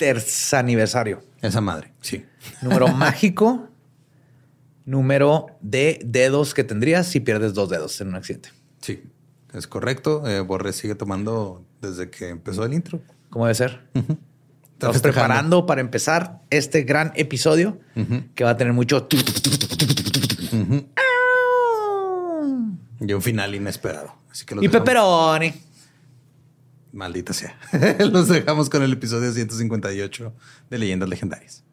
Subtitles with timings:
[0.00, 1.22] Tercer aniversario.
[1.42, 2.24] Esa madre, sí.
[2.62, 3.68] Número mágico.
[4.86, 8.48] Número de dedos que tendrías si pierdes dos dedos en un accidente.
[8.80, 9.02] Sí,
[9.52, 10.26] es correcto.
[10.26, 13.00] Eh, Borre sigue tomando desde que empezó el intro.
[13.28, 13.82] ¿Cómo debe ser?
[13.94, 15.02] Está Estamos festejando.
[15.12, 17.78] preparando para empezar este gran episodio
[18.34, 19.06] que va a tener mucho.
[23.00, 24.14] Y un final inesperado.
[24.30, 25.54] Así que Y dejamos- pepperoni.
[26.92, 27.58] Maldita sea.
[27.98, 30.32] Los dejamos con el episodio 158
[30.70, 31.64] de Leyendas Legendarias.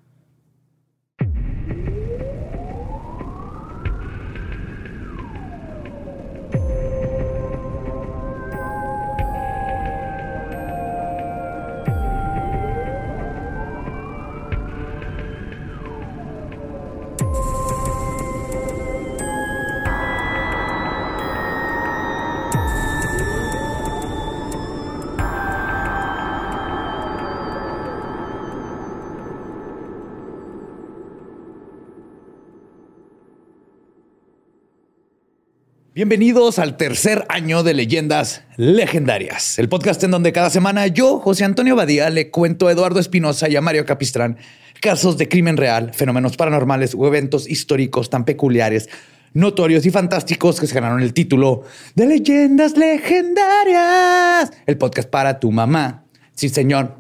[35.98, 41.44] Bienvenidos al tercer año de Leyendas Legendarias, el podcast en donde cada semana yo, José
[41.44, 44.38] Antonio Badía, le cuento a Eduardo Espinosa y a Mario Capistrán
[44.80, 48.90] casos de crimen real, fenómenos paranormales o eventos históricos tan peculiares,
[49.34, 51.64] notorios y fantásticos que se ganaron el título
[51.96, 56.04] de Leyendas Legendarias, el podcast para tu mamá.
[56.36, 56.96] Sí, señor.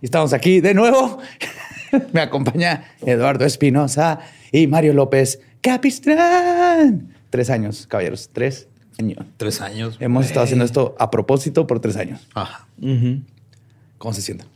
[0.00, 1.18] Y estamos aquí de nuevo.
[2.12, 4.20] Me acompaña Eduardo Espinosa
[4.52, 7.13] y Mario López Capistrán.
[7.34, 8.30] Tres años, caballeros.
[8.32, 9.18] Tres años.
[9.38, 9.96] Tres años.
[9.98, 12.20] Hemos estado haciendo esto a propósito por tres años.
[12.32, 12.68] Ajá.
[13.98, 14.46] ¿Cómo se sienten?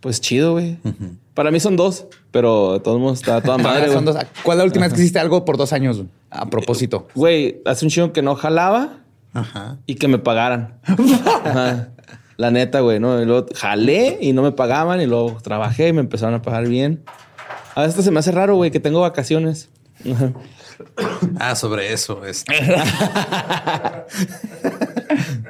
[0.00, 0.76] Pues chido, güey.
[1.32, 4.58] Para mí son dos, pero de todos modos está toda madre, Son dos- ¿Cuál es
[4.58, 7.08] la última vez que hiciste algo por dos años a propósito?
[7.14, 8.98] Güey, hace un chingo que no jalaba
[9.32, 9.78] Ajá.
[9.86, 10.74] y que me pagaran.
[11.44, 11.88] Ajá.
[12.36, 13.18] La neta, güey, ¿no?
[13.22, 16.68] Y luego jalé y no me pagaban y luego trabajé y me empezaron a pagar
[16.68, 17.02] bien.
[17.74, 19.70] A veces se me hace raro, güey, que tengo vacaciones.
[21.38, 22.24] Ah, sobre eso.
[22.24, 22.52] este.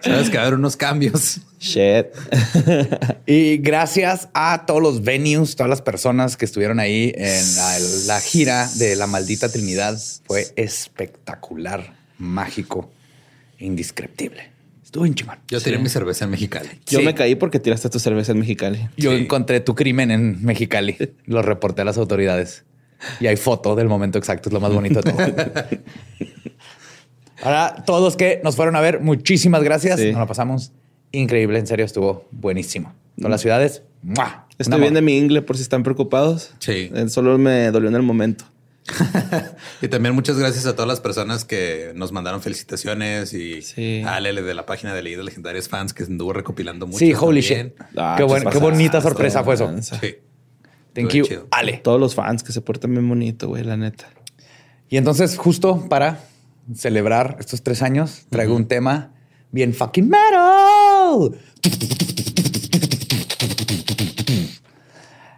[0.02, 1.40] Sabes que va a haber unos cambios.
[1.58, 2.06] Shit.
[3.26, 8.20] Y gracias a todos los venues, todas las personas que estuvieron ahí en la, la
[8.20, 9.98] gira de la maldita Trinidad.
[10.26, 12.88] Fue espectacular, mágico,
[13.58, 14.50] indescriptible.
[14.84, 15.38] Estuvo bien chingón.
[15.48, 16.68] Yo tiré mi cerveza en Mexicali.
[16.86, 17.04] Yo Sí.
[17.04, 18.88] me caí porque tiraste tu cerveza en Mexicali.
[18.96, 19.16] Yo Sí.
[19.24, 20.96] encontré tu crimen en Mexicali.
[21.26, 22.62] Lo reporté a las autoridades.
[23.20, 24.48] Y hay foto del momento exacto.
[24.48, 25.76] Es lo más bonito de todo.
[27.42, 30.00] Ahora, todos los que nos fueron a ver, muchísimas gracias.
[30.00, 30.10] Sí.
[30.10, 30.72] Nos la pasamos
[31.12, 31.58] increíble.
[31.58, 32.92] En serio, estuvo buenísimo.
[33.16, 33.82] Todas las ciudades.
[34.02, 34.46] ¡mua!
[34.58, 36.52] Estoy bien de mi ingle por si están preocupados.
[36.60, 36.90] Sí.
[36.94, 38.44] Eh, Solo me dolió en el momento.
[39.82, 44.02] Y también muchas gracias a todas las personas que nos mandaron felicitaciones y Sí.
[44.06, 46.98] a Ale de la página de Leyendas Legendarias Fans que anduvo recopilando mucho.
[46.98, 47.74] Sí, holy shit.
[47.96, 49.70] Ah, qué, buen- qué bonita sorpresa fue eso.
[50.00, 50.14] Sí.
[50.96, 51.48] Thank Estuvo you, chido.
[51.50, 51.76] Ale.
[51.84, 54.08] Todos los fans que se portan bien bonito, güey, la neta.
[54.88, 56.20] Y entonces, justo para
[56.74, 59.12] celebrar estos tres años, traigo un tema
[59.52, 61.38] bien fucking metal.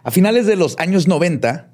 [0.05, 1.69] A finales de los años 90,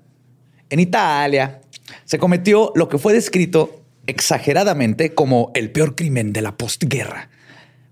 [0.71, 1.61] en Italia,
[2.07, 7.29] se cometió lo que fue descrito exageradamente como el peor crimen de la postguerra.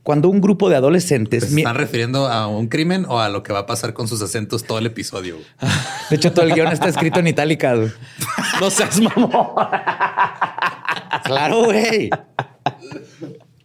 [0.03, 1.45] Cuando un grupo de adolescentes...
[1.45, 4.21] ¿Se están refiriendo a un crimen o a lo que va a pasar con sus
[4.21, 5.37] acentos todo el episodio?
[6.11, 7.75] De hecho, todo el guion está escrito en itálica.
[7.75, 7.91] güey.
[8.61, 9.31] No seas mamón.
[11.25, 12.11] claro, güey.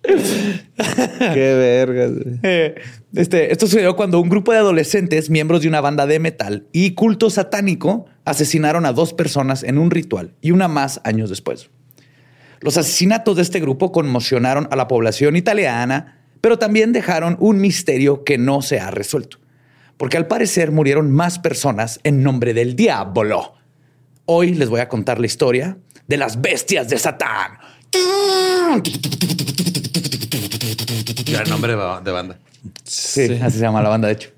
[0.03, 2.11] Qué vergas.
[2.11, 2.39] güey.
[2.43, 2.75] Eh,
[3.15, 6.91] Este, esto sucedió cuando un grupo de adolescentes, miembros de una banda de metal y
[6.91, 11.69] culto satánico, asesinaron a dos personas en un ritual y una más años después.
[12.59, 18.23] Los asesinatos de este grupo conmocionaron a la población italiana, pero también dejaron un misterio
[18.23, 19.37] que no se ha resuelto,
[19.97, 23.53] porque al parecer murieron más personas en nombre del diablo.
[24.25, 27.57] Hoy les voy a contar la historia de las bestias de Satán.
[31.25, 32.39] Gran nombre de ba- de banda.
[32.83, 34.29] Sí, así se llama la banda, de hecho.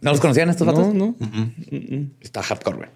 [0.00, 0.94] ¿No los conocían estos No, vatos?
[0.94, 1.14] no.
[2.20, 2.90] Está hardcore, güey.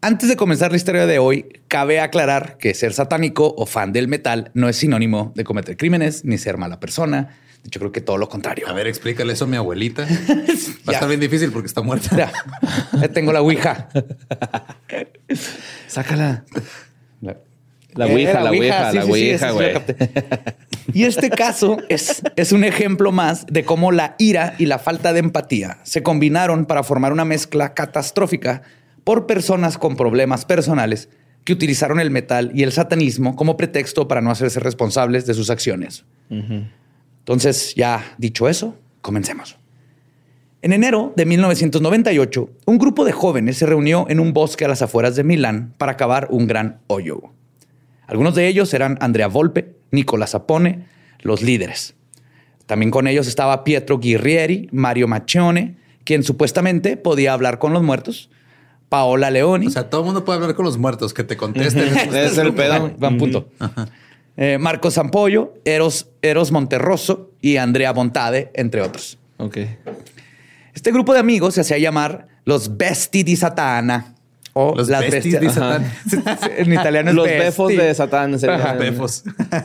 [0.00, 4.08] Antes de comenzar la historia de hoy, cabe aclarar que ser satánico o fan del
[4.08, 7.36] metal no es sinónimo de cometer crímenes ni ser mala persona.
[7.62, 8.68] De hecho, creo que todo lo contrario.
[8.68, 10.02] A ver, explícale eso a mi abuelita.
[10.88, 12.14] Va a estar bien difícil porque está muerta.
[12.16, 12.32] Ya,
[13.00, 13.88] ya tengo la ouija.
[15.88, 16.44] Sácala.
[17.20, 17.36] La,
[17.94, 19.72] La Eh, ouija, la ouija, la ouija, sí güey.
[20.92, 25.12] Y este caso es, es un ejemplo más de cómo la ira y la falta
[25.12, 28.62] de empatía se combinaron para formar una mezcla catastrófica
[29.06, 31.08] por personas con problemas personales
[31.44, 35.48] que utilizaron el metal y el satanismo como pretexto para no hacerse responsables de sus
[35.48, 36.04] acciones.
[37.20, 39.58] Entonces, ya dicho eso, comencemos.
[40.60, 44.82] En enero de 1998, un grupo de jóvenes se reunió en un bosque a las
[44.82, 47.22] afueras de Milán para cavar un gran hoyo.
[48.08, 50.86] Algunos de ellos eran Andrea Volpe, Nicola Sapone,
[51.20, 51.94] los líderes.
[52.66, 58.30] También con ellos estaba Pietro Guerrieri, Mario Maccione, quien supuestamente podía hablar con los muertos,
[58.88, 61.88] Paola Leoni, O sea, todo el mundo puede hablar con los muertos, que te contesten.
[61.96, 62.92] Ese es el pedo.
[62.98, 63.48] Van- punto.
[64.36, 69.18] Eh, Marco Zampollo, Eros, Eros Monterroso y Andrea Bontade, entre otros.
[69.38, 69.56] Ok.
[70.74, 74.12] Este grupo de amigos se hacía llamar los Besti di Satana.
[74.58, 75.54] O Los las besties bestias.
[75.54, 75.60] de.
[75.60, 76.52] Satán.
[76.56, 78.60] en italiano es Los befos de Satán serían.
[78.60, 78.72] Ajá.
[78.74, 79.22] Befos.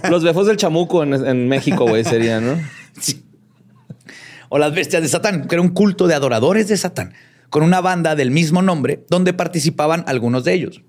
[0.10, 2.58] Los befos del chamuco en, en México, güey, serían, ¿no?
[3.00, 3.24] Sí.
[4.50, 7.14] O las bestias de Satán, que era un culto de adoradores de Satán,
[7.52, 10.82] con una banda del mismo nombre donde participaban algunos de ellos.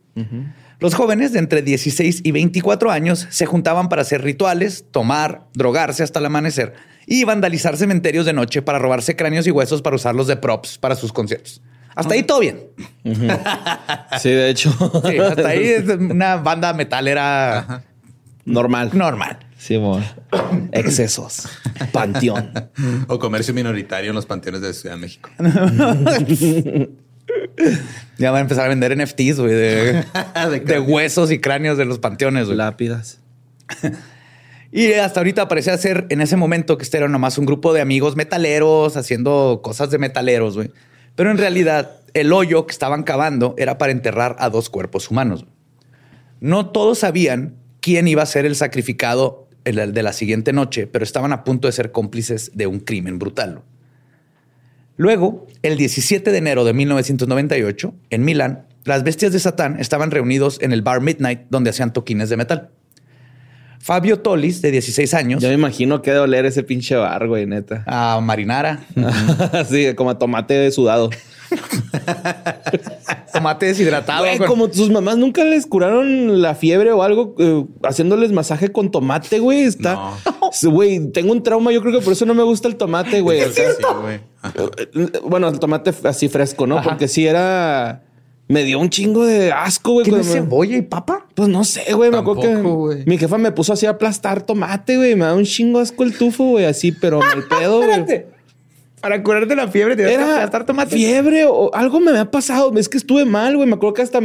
[0.79, 6.03] Los jóvenes de entre 16 y 24 años se juntaban para hacer rituales, tomar, drogarse
[6.03, 6.73] hasta el amanecer
[7.07, 10.95] y vandalizar cementerios de noche para robarse cráneos y huesos para usarlos de props para
[10.95, 11.61] sus conciertos.
[11.95, 12.61] Hasta ahí todo bien.
[14.21, 14.73] Sí, de hecho.
[15.05, 17.83] Sí, hasta ahí es una banda metalera
[18.45, 18.91] Normal.
[18.93, 19.39] normal.
[20.73, 21.49] Excesos.
[21.93, 22.51] Panteón.
[23.07, 25.31] O comercio minoritario en los panteones de Ciudad de México.
[28.19, 30.05] Ya van a empezar a vender NFTs, güey, de,
[30.67, 32.57] De huesos y cráneos de los panteones, güey.
[32.57, 33.21] Lápidas.
[34.75, 37.83] Y hasta ahorita parecía ser en ese momento que este era nomás un grupo de
[37.83, 40.71] amigos metaleros haciendo cosas de metaleros, güey.
[41.15, 45.45] Pero en realidad el hoyo que estaban cavando era para enterrar a dos cuerpos humanos.
[46.41, 51.33] No todos sabían quién iba a ser el sacrificado de la siguiente noche, pero estaban
[51.33, 53.63] a punto de ser cómplices de un crimen brutal.
[54.97, 60.59] Luego, el 17 de enero de 1998, en Milán, las bestias de Satán estaban reunidos
[60.61, 62.71] en el bar Midnight donde hacían toquines de metal.
[63.79, 67.47] Fabio Tolis, de 16 años, Yo me imagino que de oler ese pinche bar, güey,
[67.47, 67.83] neta.
[67.87, 68.85] a Marinara,
[69.69, 71.11] sí, como a tomate sudado.
[73.33, 74.21] Tomate deshidratado.
[74.25, 78.71] Güey, con- como sus mamás nunca les curaron la fiebre o algo eh, haciéndoles masaje
[78.71, 79.63] con tomate, güey.
[79.63, 79.95] Está.
[79.95, 80.71] No.
[80.71, 81.73] Güey, tengo un trauma.
[81.73, 83.43] Yo creo que por eso no me gusta el tomate, güey.
[83.43, 84.21] O sea, Sí, güey.
[84.43, 84.55] Ajá.
[85.25, 86.83] bueno, el tomate así fresco, ¿no?
[86.83, 88.05] Porque si era.
[88.49, 90.05] Me dio un chingo de asco, güey.
[90.05, 91.27] ¿Tiene cebolla y papa?
[91.35, 92.11] Pues no sé, güey.
[92.11, 93.05] Me acuerdo que güey.
[93.07, 95.15] mi jefa me puso así a aplastar tomate, güey.
[95.15, 96.67] Me da un chingo asco el tufo, güey.
[96.67, 98.27] Así, pero mal pedo, güey.
[99.03, 100.97] Para curarte la fiebre tienes que Era aplastar tomate.
[100.97, 102.73] fiebre o algo me había pasado.
[102.79, 103.69] Es que estuve mal, güey.
[103.69, 104.21] Me acuerdo que hasta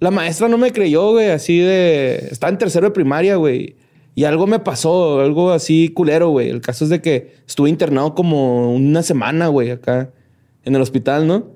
[0.00, 1.30] la maestra no me creyó, güey.
[1.30, 2.28] Así de...
[2.30, 3.76] Estaba en tercero de primaria, güey.
[4.14, 6.48] Y algo me pasó, algo así culero, güey.
[6.48, 10.10] El caso es de que estuve internado como una semana, güey, acá
[10.64, 11.48] en el hospital, ¿no?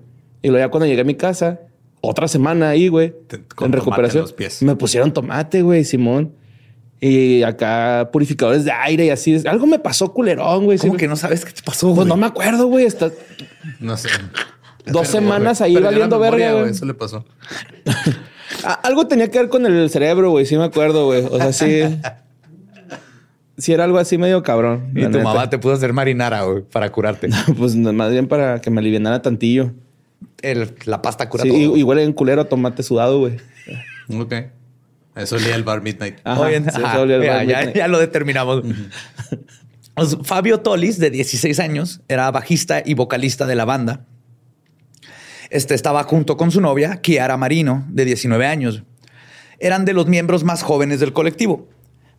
[0.43, 1.61] Y luego ya cuando llegué a mi casa,
[2.00, 4.61] otra semana ahí, güey, Te- con en recuperación, en los pies.
[4.62, 6.33] me pusieron tomate, güey, Simón.
[7.00, 9.40] Y acá purificadores de aire y así.
[9.47, 10.78] Algo me pasó culerón, güey.
[10.78, 12.09] ¿Cómo Sí, que no sabes qué te pasó, Pues güey?
[12.09, 12.85] no me acuerdo, güey.
[12.87, 13.11] Está...
[13.81, 14.09] No sé.
[14.87, 15.76] Dos semanas güey.
[15.76, 16.73] ahí valiendo memoria, verga, güey.
[16.73, 17.25] Eso le pasó.
[18.83, 20.47] Algo tenía que ver con el cerebro, güey.
[20.47, 21.25] Sí me acuerdo, güey.
[21.25, 21.83] O sea, sí.
[23.59, 24.93] Sí era algo así medio cabrón.
[24.95, 25.25] Y tu neta.
[25.25, 27.28] mamá te pudo hacer marinara, güey, para curarte.
[27.59, 29.73] Pues más bien para que me alivianara tantillo.
[30.43, 31.59] El- la pasta cura Sí, todo.
[31.76, 33.37] y- igual en culero a tomate sudado, güey.
[34.17, 34.33] Ok.
[35.17, 36.19] Eso olía el bar Midnight.
[36.25, 37.77] Ajá, Oye, sí, ajá, se olía el ya, bar ya- midnight.
[37.77, 38.62] ya lo determinamos.
[40.25, 44.07] Fabio Tolis, de 16 años, era bajista y vocalista de la banda.
[45.50, 48.85] Este estaba junto con su novia, Kiara Marino, de 19 años.
[49.61, 51.69] eran de los miembros más jóvenes del colectivo.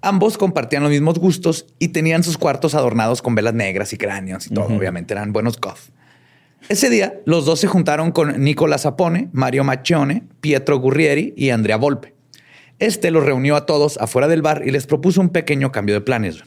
[0.02, 4.48] Ambos compartían los mismos gustos y tenían sus cuartos adornados con velas negras y cráneos
[4.48, 4.66] y todo.
[4.66, 5.80] Obviamente eran buenos goth.
[6.68, 11.78] Ese día, los dos se juntaron con Nicola Sapone, Mario Macchione, Pietro Gurrieri y Andrea
[11.78, 12.14] Volpe.
[12.80, 16.02] Este los reunió a todos afuera del bar y les propuso un pequeño cambio de
[16.02, 16.44] planes.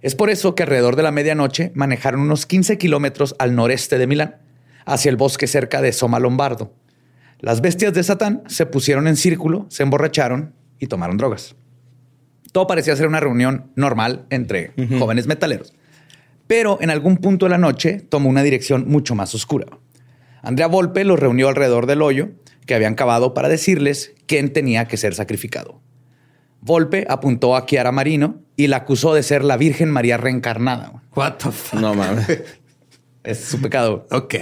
[0.00, 4.06] Es por eso que alrededor de la medianoche manejaron unos 15 kilómetros al noreste de
[4.06, 4.36] Milán,
[4.84, 6.72] hacia el bosque cerca de Soma Lombardo.
[7.40, 11.56] Las bestias de Satán se pusieron en círculo, se emborracharon y tomaron drogas.
[12.52, 15.74] Todo parecía ser una reunión normal entre jóvenes metaleros.
[16.46, 19.66] Pero en algún punto de la noche tomó una dirección mucho más oscura.
[20.40, 22.30] Andrea Volpe los reunió alrededor del hoyo
[22.66, 25.80] que habían cavado para decirles quién tenía que ser sacrificado.
[26.60, 31.02] Volpe apuntó a Chiara Marino y la acusó de ser la Virgen María reencarnada.
[31.14, 31.80] What the fuck?
[31.80, 32.26] No mames.
[33.24, 34.06] Es su pecado.
[34.12, 34.36] Ok.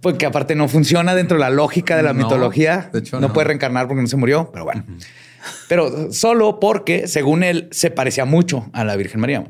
[0.00, 2.90] Porque aparte no funciona dentro de la lógica de la No, mitología.
[2.92, 3.32] de hecho, no, no.
[3.34, 4.84] puede reencarnar porque no se murió, pero bueno.
[5.68, 9.44] Pero solo porque, según él, se parecía mucho a la Virgen María.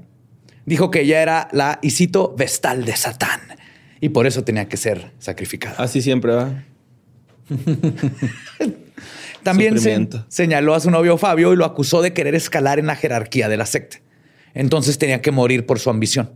[0.64, 3.40] Dijo que ella era la, y cito, vestal de Satán.
[4.00, 5.76] Y por eso tenía que ser sacrificada.
[5.76, 6.62] Así siempre va.
[9.42, 12.96] También se- señaló a su novio Fabio y lo acusó de querer escalar en la
[12.96, 13.98] jerarquía de la secta.
[14.54, 16.30] Entonces tenía que morir por su ambición.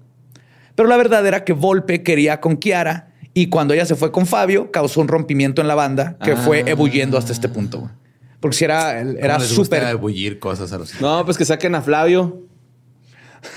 [0.74, 4.26] Pero la verdad era que Volpe quería con Kiara y cuando ella se fue con
[4.26, 6.70] Fabio causó un rompimiento en la banda que fue Ah.
[6.70, 7.90] ebulliendo hasta este punto.
[8.38, 9.82] Porque si era, era ¿Cómo les gusta súper...
[9.90, 12.42] ebullir cosas a los No, pues que saquen a Flavio.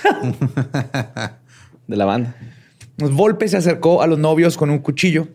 [1.87, 2.35] de la banda.
[2.97, 5.27] Volpe se acercó a los novios con un cuchillo.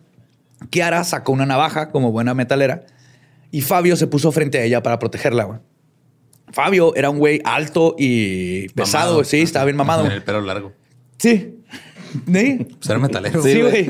[0.69, 2.85] Kiara sacó una navaja como buena metalera
[3.51, 5.43] y Fabio se puso frente a ella para protegerla.
[5.45, 5.59] güey.
[6.51, 9.23] Fabio era un güey alto y pesado, Mamado.
[9.23, 10.03] sí, estaba bien mamado.
[10.03, 10.73] Con el pelo largo.
[11.17, 11.55] Sí.
[12.25, 12.67] ¿Sí?
[12.77, 13.41] Pues era metalero.
[13.43, 13.87] Sí, Sí, güey.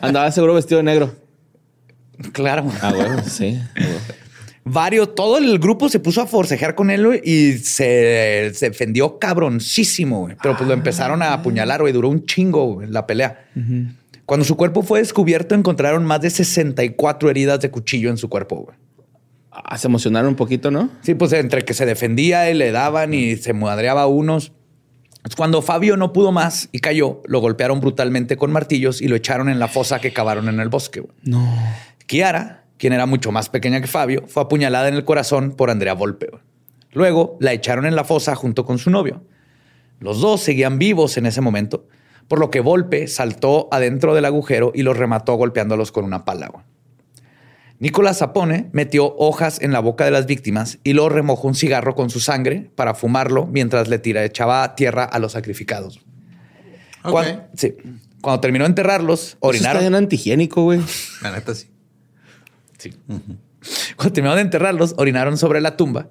[0.00, 1.14] Andaba seguro vestido de negro.
[2.32, 2.64] Claro.
[2.80, 3.60] Ah, bueno, sí.
[4.66, 10.20] Varios, todo el grupo se puso a forcejear con él y se, se defendió cabroncísimo,
[10.20, 10.36] güey.
[10.42, 11.92] Pero pues lo empezaron a apuñalar, güey.
[11.92, 13.44] Duró un chingo la pelea.
[14.26, 18.56] Cuando su cuerpo fue descubierto, encontraron más de 64 heridas de cuchillo en su cuerpo,
[18.56, 18.76] güey.
[19.50, 20.90] Ah, se emocionaron un poquito, ¿no?
[21.02, 24.52] Sí, pues entre que se defendía y le daban y se madreaba a unos.
[25.36, 29.48] Cuando Fabio no pudo más y cayó, lo golpearon brutalmente con martillos y lo echaron
[29.48, 31.00] en la fosa que cavaron en el bosque.
[31.00, 31.12] güey.
[31.22, 31.46] No.
[32.06, 35.94] Kiara, quien era mucho más pequeña que Fabio, fue apuñalada en el corazón por Andrea
[35.94, 36.26] Volpe.
[36.30, 36.42] güey.
[36.92, 39.22] Luego la echaron en la fosa junto con su novio.
[40.00, 41.86] Los dos seguían vivos en ese momento,
[42.28, 46.50] por lo que Volpe saltó adentro del agujero y los remató golpeándolos con una pala.
[47.80, 51.94] Nicolás Zapone metió hojas en la boca de las víctimas y luego remojó un cigarro
[51.94, 56.00] con su sangre para fumarlo mientras le tira, echaba tierra a los sacrificados.
[57.02, 57.10] Ok.
[57.10, 57.74] Cuando, sí.
[58.22, 59.80] Cuando terminó de enterrarlos, Eso está orinaron.
[59.82, 60.80] bien antihigiénico, güey.
[61.20, 61.68] La neta sí.
[63.96, 66.08] Cuando terminaron de enterrarlos, orinaron sobre la tumba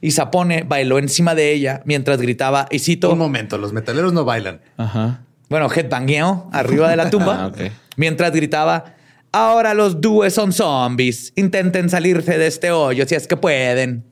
[0.00, 4.24] y Zapone bailó encima de ella mientras gritaba, y cito, Un momento, los metaleros no
[4.24, 4.60] bailan.
[4.76, 5.22] Ajá.
[5.48, 8.94] Bueno, headbangueo arriba de la tumba, Ah, mientras gritaba,
[9.32, 14.04] ahora los dúes son zombies, intenten salirse de este hoyo si es que pueden.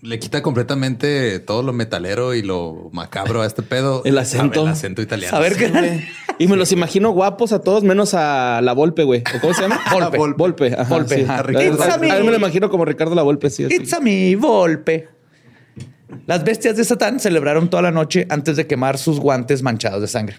[0.00, 4.02] Le quita completamente todo lo metalero y lo macabro a este pedo.
[4.04, 4.62] El acento.
[4.62, 5.36] El acento italiano.
[5.36, 6.04] A ver qué
[6.40, 9.22] Y me los imagino guapos a todos, menos a la Volpe, güey.
[9.36, 9.80] ¿O ¿Cómo se llama?
[9.92, 10.18] Volpe.
[10.18, 10.36] Volpe.
[10.38, 10.74] Volpe.
[10.76, 11.22] Ajá, Volpe, sí.
[11.22, 11.44] ajá.
[11.46, 12.06] A, It's a a- a me.
[12.18, 13.64] mí me lo imagino como Ricardo la Volpe, sí.
[13.64, 13.74] así.
[13.76, 15.08] It's a me, Volpe.
[16.26, 20.08] Las bestias de Satán celebraron toda la noche antes de quemar sus guantes manchados de
[20.08, 20.36] sangre.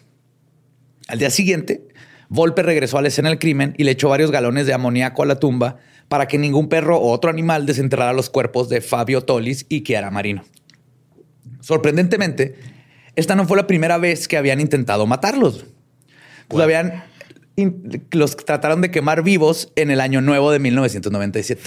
[1.07, 1.87] Al día siguiente,
[2.29, 5.25] Volpe regresó a la escena del crimen y le echó varios galones de amoníaco a
[5.25, 5.77] la tumba
[6.07, 10.11] para que ningún perro o otro animal desenterrara los cuerpos de Fabio Tolis y Chiara
[10.11, 10.43] Marino.
[11.59, 12.55] Sorprendentemente,
[13.15, 15.65] esta no fue la primera vez que habían intentado matarlos.
[16.47, 17.03] Pues habían
[18.11, 21.61] los trataron de quemar vivos en el año nuevo de 1997.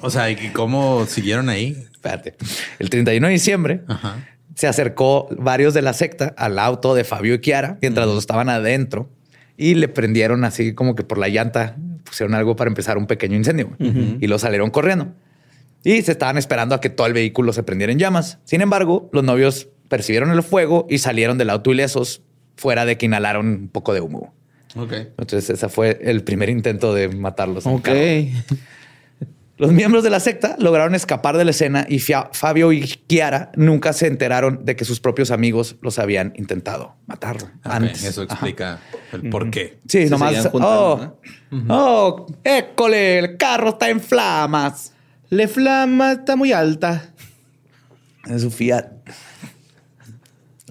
[0.00, 1.76] O sea, ¿y cómo siguieron ahí?
[1.92, 2.36] Espérate.
[2.78, 4.16] El 31 de diciembre Ajá.
[4.54, 8.22] se acercó varios de la secta al auto de Fabio y Kiara mientras los dos
[8.22, 9.10] estaban adentro
[9.56, 13.36] y le prendieron así como que por la llanta, pusieron algo para empezar un pequeño
[13.36, 15.08] incendio y lo salieron corriendo.
[15.84, 18.38] Y se estaban esperando a que todo el vehículo se prendiera en llamas.
[18.44, 22.22] Sin embargo, los novios percibieron el fuego y salieron del auto ilesos
[22.56, 24.34] fuera de que inhalaron un poco de humo.
[24.76, 24.92] Ok.
[24.92, 27.66] Entonces, ese fue el primer intento de matarlos.
[27.66, 27.88] en Ok.
[29.58, 33.50] Los miembros de la secta lograron escapar de la escena y Fia- Fabio y Kiara
[33.56, 38.04] nunca se enteraron de que sus propios amigos los habían intentado matar antes.
[38.04, 38.32] Eso Ajá.
[38.34, 38.78] explica
[39.12, 39.80] el por qué.
[39.88, 40.46] Sí, Se nomás.
[40.48, 41.18] juntando,
[41.68, 44.92] oh, oh, école, el carro está en flamas.
[45.30, 47.10] Le flama está muy alta.
[48.30, 48.86] Es su Fiat.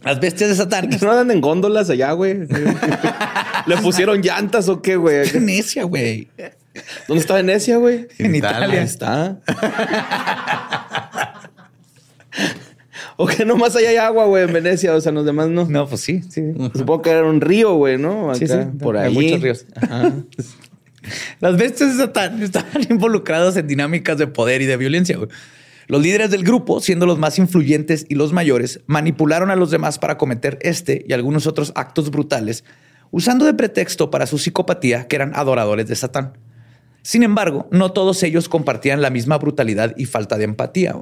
[0.08, 0.90] Las bestias de Satán.
[1.02, 2.48] ¿No andan en góndolas allá, güey?
[3.68, 5.30] ¿Le pusieron llantas o qué, güey?
[5.32, 6.30] Venecia, güey.
[7.08, 8.08] ¿Dónde está Venecia, güey?
[8.18, 8.68] En Italia.
[8.68, 8.82] Italia.
[8.84, 9.40] Está.
[13.18, 14.94] ¿O que nomás ahí hay agua, güey, en Venecia?
[14.96, 15.66] O sea, los demás no.
[15.66, 16.42] No, pues sí, sí.
[16.74, 18.34] Supongo que era un río, güey, ¿no?
[18.36, 19.14] Sí, Acá, sí, por hay ahí.
[19.14, 19.66] muchos ríos.
[21.40, 25.18] Las bestias de Satán estaban involucrados en dinámicas de poder y de violencia.
[25.18, 25.30] güey.
[25.88, 30.00] Los líderes del grupo, siendo los más influyentes y los mayores, manipularon a los demás
[30.00, 32.66] para cometer este y algunos otros actos brutales,
[33.10, 36.38] usando de pretexto para su psicopatía que eran adoradores de Satán.
[37.04, 40.94] Sin embargo, no todos ellos compartían la misma brutalidad y falta de empatía.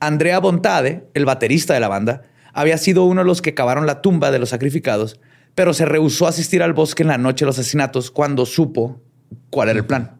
[0.00, 2.22] Andrea Bontade, el baterista de la banda,
[2.54, 5.20] había sido uno de los que cavaron la tumba de los sacrificados,
[5.54, 9.02] pero se rehusó a asistir al bosque en la noche de los asesinatos cuando supo
[9.50, 10.19] cuál era el plan.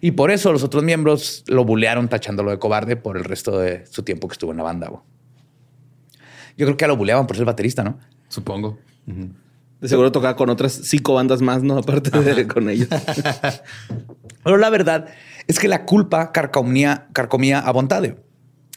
[0.00, 3.86] Y por eso los otros miembros lo bulearon tachándolo de cobarde por el resto de
[3.86, 4.90] su tiempo que estuvo en la banda.
[6.56, 7.98] Yo creo que ya lo buleaban por ser baterista, ¿no?
[8.28, 8.78] Supongo.
[9.80, 11.78] De seguro tocaba con otras cinco bandas más, ¿no?
[11.78, 12.88] Aparte de con ellos.
[14.44, 15.06] Pero la verdad
[15.46, 18.16] es que la culpa carcomía, carcomía a Bontade.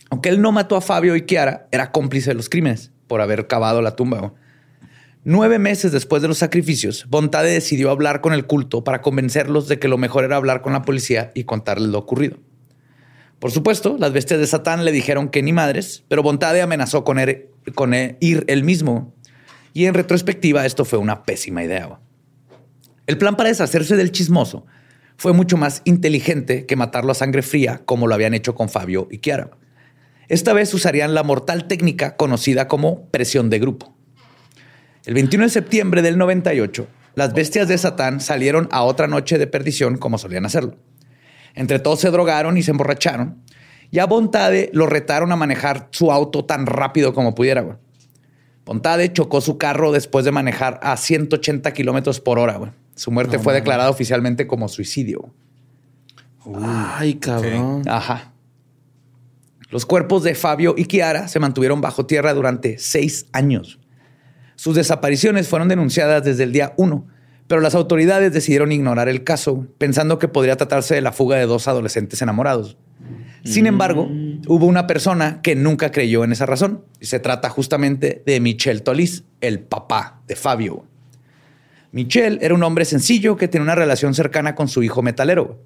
[0.09, 3.47] Aunque él no mató a Fabio y Chiara, era cómplice de los crímenes por haber
[3.47, 4.33] cavado la tumba.
[5.25, 9.77] Nueve meses después de los sacrificios, Bontade decidió hablar con el culto para convencerlos de
[9.77, 12.37] que lo mejor era hablar con la policía y contarles lo ocurrido.
[13.39, 17.17] Por supuesto, las bestias de Satán le dijeron que ni madres, pero Bontade amenazó con,
[17.17, 17.47] er-
[17.93, 19.13] eh, ir él mismo.
[19.73, 21.99] Y en retrospectiva, esto fue una pésima idea.
[23.05, 24.65] El plan para deshacerse del chismoso
[25.17, 29.07] fue mucho más inteligente que matarlo a sangre fría, como lo habían hecho con Fabio
[29.11, 29.51] y Chiara.
[30.29, 33.95] Esta vez usarían la mortal técnica conocida como presión de grupo.
[35.09, 36.85] El 21 de septiembre del 98,
[37.15, 40.75] las bestias de Satán salieron a otra noche de perdición como solían hacerlo.
[41.55, 43.41] Entre todos se drogaron y se emborracharon.
[43.89, 47.61] Y a Bontade lo retaron a manejar su auto tan rápido como pudiera.
[47.61, 47.77] güey.
[48.65, 52.57] Bontade chocó su carro después de manejar a 180 kilómetros por hora.
[52.57, 52.69] güey.
[52.93, 55.33] Su muerte fue declarada oficialmente como suicidio.
[56.61, 57.81] Ay, cabrón.
[57.87, 58.33] Ajá.
[59.71, 63.79] Los cuerpos de Fabio y Kiara se mantuvieron bajo tierra durante seis años.
[64.59, 67.07] Sus desapariciones fueron denunciadas desde el día uno,
[67.47, 71.45] pero las autoridades decidieron ignorar el caso, pensando que podría tratarse de la fuga de
[71.45, 72.75] dos adolescentes enamorados.
[73.45, 74.09] Sin embargo,
[74.47, 78.83] hubo una persona que nunca creyó en esa razón, y se trata justamente de Michel
[78.83, 80.83] Tolis, el papá de Fabio.
[81.93, 85.63] Michel era un hombre sencillo que tenía una relación cercana con su hijo metalero.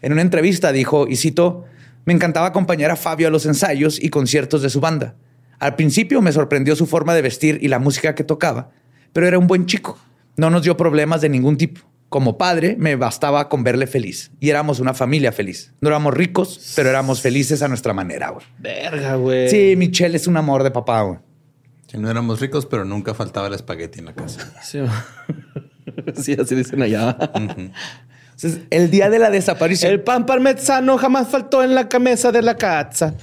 [0.00, 1.64] En una entrevista dijo, y cito,
[2.04, 5.16] me encantaba acompañar a Fabio a los ensayos y conciertos de su banda.
[5.58, 8.70] Al principio me sorprendió su forma de vestir y la música que tocaba,
[9.12, 9.98] pero era un buen chico.
[10.36, 11.80] No nos dio problemas de ningún tipo.
[12.08, 15.74] Como padre, me bastaba con verle feliz y éramos una familia feliz.
[15.82, 18.30] No éramos ricos, pero éramos felices a nuestra manera.
[18.30, 18.46] güey.
[18.58, 19.50] Verga, güey.
[19.50, 21.02] Sí, Michelle es un amor de papá.
[21.02, 21.18] güey.
[21.86, 24.52] Que no éramos ricos, pero nunca faltaba el espagueti en la casa.
[24.62, 24.78] Sí,
[26.22, 27.16] Sí, así dicen allá.
[27.34, 29.90] Entonces, el día de la desaparición.
[29.92, 33.14] El pan parmesano jamás faltó en la camisa de la casa.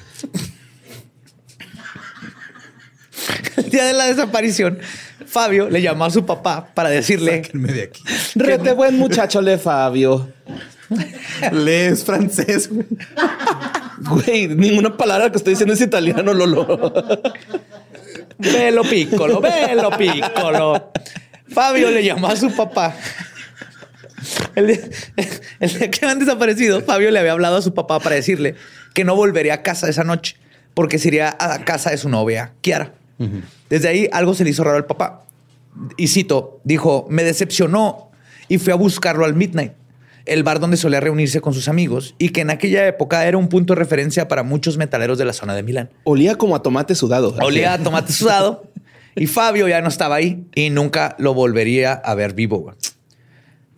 [3.57, 4.79] El día de la desaparición,
[5.25, 8.03] Fabio le llamó a su papá para decirle Sáquenme de aquí.
[8.35, 10.31] Rete buen muchacho, Le Fabio.
[11.51, 12.85] Lees francés, güey.
[13.97, 16.93] Güey, ninguna palabra que estoy diciendo es italiano, Lolo.
[18.37, 20.91] Velo piccolo, velo piccolo.
[21.47, 22.95] Fabio le llamó a su papá.
[24.55, 24.79] El día,
[25.59, 28.55] el día que habían desaparecido, Fabio le había hablado a su papá para decirle
[28.93, 30.37] que no volvería a casa esa noche
[30.75, 32.93] porque se iría a la casa de su novia, Kiara.
[33.69, 35.25] Desde ahí algo se le hizo raro al papá.
[35.97, 38.11] Y cito, dijo, me decepcionó
[38.47, 39.73] y fui a buscarlo al Midnight,
[40.25, 43.49] el bar donde solía reunirse con sus amigos y que en aquella época era un
[43.49, 45.89] punto de referencia para muchos metaleros de la zona de Milán.
[46.03, 47.35] Olía como a tomate sudado.
[47.41, 48.63] Olía a tomate sudado.
[49.17, 52.73] Y Fabio ya no estaba ahí y nunca lo volvería a ver vivo.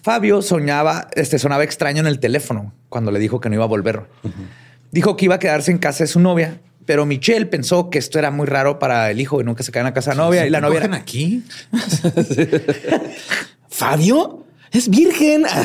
[0.01, 3.67] Fabio soñaba, este, sonaba extraño en el teléfono cuando le dijo que no iba a
[3.67, 4.01] volver.
[4.91, 8.17] Dijo que iba a quedarse en casa de su novia, pero Michelle pensó que esto
[8.17, 10.47] era muy raro para el hijo y nunca se quedara en la casa de novia.
[10.47, 11.43] Y la novia ¿Cogen era- aquí?
[13.69, 14.45] ¿Fabio?
[14.71, 15.45] Es virgen.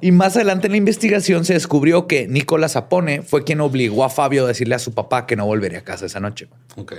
[0.00, 4.10] Y más adelante en la investigación se descubrió que Nicolás Zapone fue quien obligó a
[4.10, 6.46] Fabio a decirle a su papá que no volvería a casa esa noche.
[6.76, 6.92] Ok.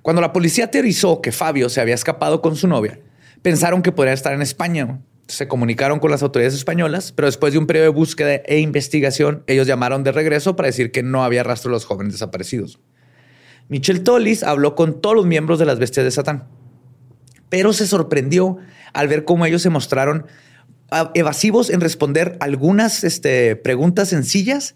[0.00, 3.00] Cuando la policía teorizó que Fabio se había escapado con su novia,
[3.42, 5.00] pensaron que podría estar en España.
[5.30, 9.44] Se comunicaron con las autoridades españolas, pero después de un periodo de búsqueda e investigación,
[9.46, 12.80] ellos llamaron de regreso para decir que no había rastro de los jóvenes desaparecidos.
[13.68, 16.48] Michel Tolis habló con todos los miembros de las bestias de Satán,
[17.48, 18.58] pero se sorprendió
[18.92, 20.26] al ver cómo ellos se mostraron
[20.90, 24.74] ah, evasivos en responder algunas este, preguntas sencillas,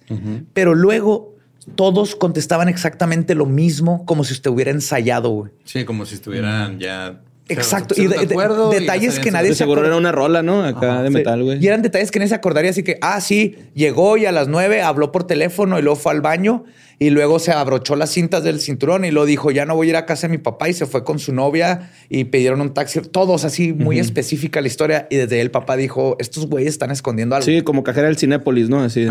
[0.53, 1.35] pero luego
[1.75, 5.53] todos contestaban exactamente lo mismo, como si usted hubiera ensayado, güey.
[5.65, 7.21] Sí, como si estuvieran ya.
[7.49, 7.95] Exacto.
[7.95, 9.89] se Y de- de acuerdo de- y ya detalles que nadie De se seguro acuerda-
[9.97, 10.65] era una rola, ¿no?
[10.65, 11.63] Acá de metal, güey.
[11.63, 12.71] Y eran detalles que nadie se acordaría.
[12.71, 16.13] Así que, ah, sí, llegó y a las nueve habló por teléfono y luego fue
[16.13, 16.65] al baño
[16.99, 19.91] y luego se abrochó las cintas del cinturón y luego dijo, ya no voy a
[19.91, 22.73] ir a casa de mi papá y se fue con su novia y pidieron un
[22.73, 23.01] taxi.
[23.01, 25.07] Todos así, muy específica la historia.
[25.11, 27.45] Y desde ahí el papá dijo, estos güeyes están escondiendo algo.
[27.45, 28.81] Sí, como cajera del Cinépolis, ¿no?
[28.83, 29.07] Así.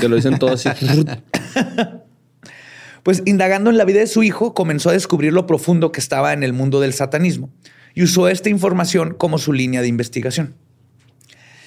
[0.00, 0.68] Que lo dicen todo así.
[3.02, 6.32] Pues indagando en la vida de su hijo, comenzó a descubrir lo profundo que estaba
[6.32, 7.50] en el mundo del satanismo
[7.94, 10.54] y usó esta información como su línea de investigación.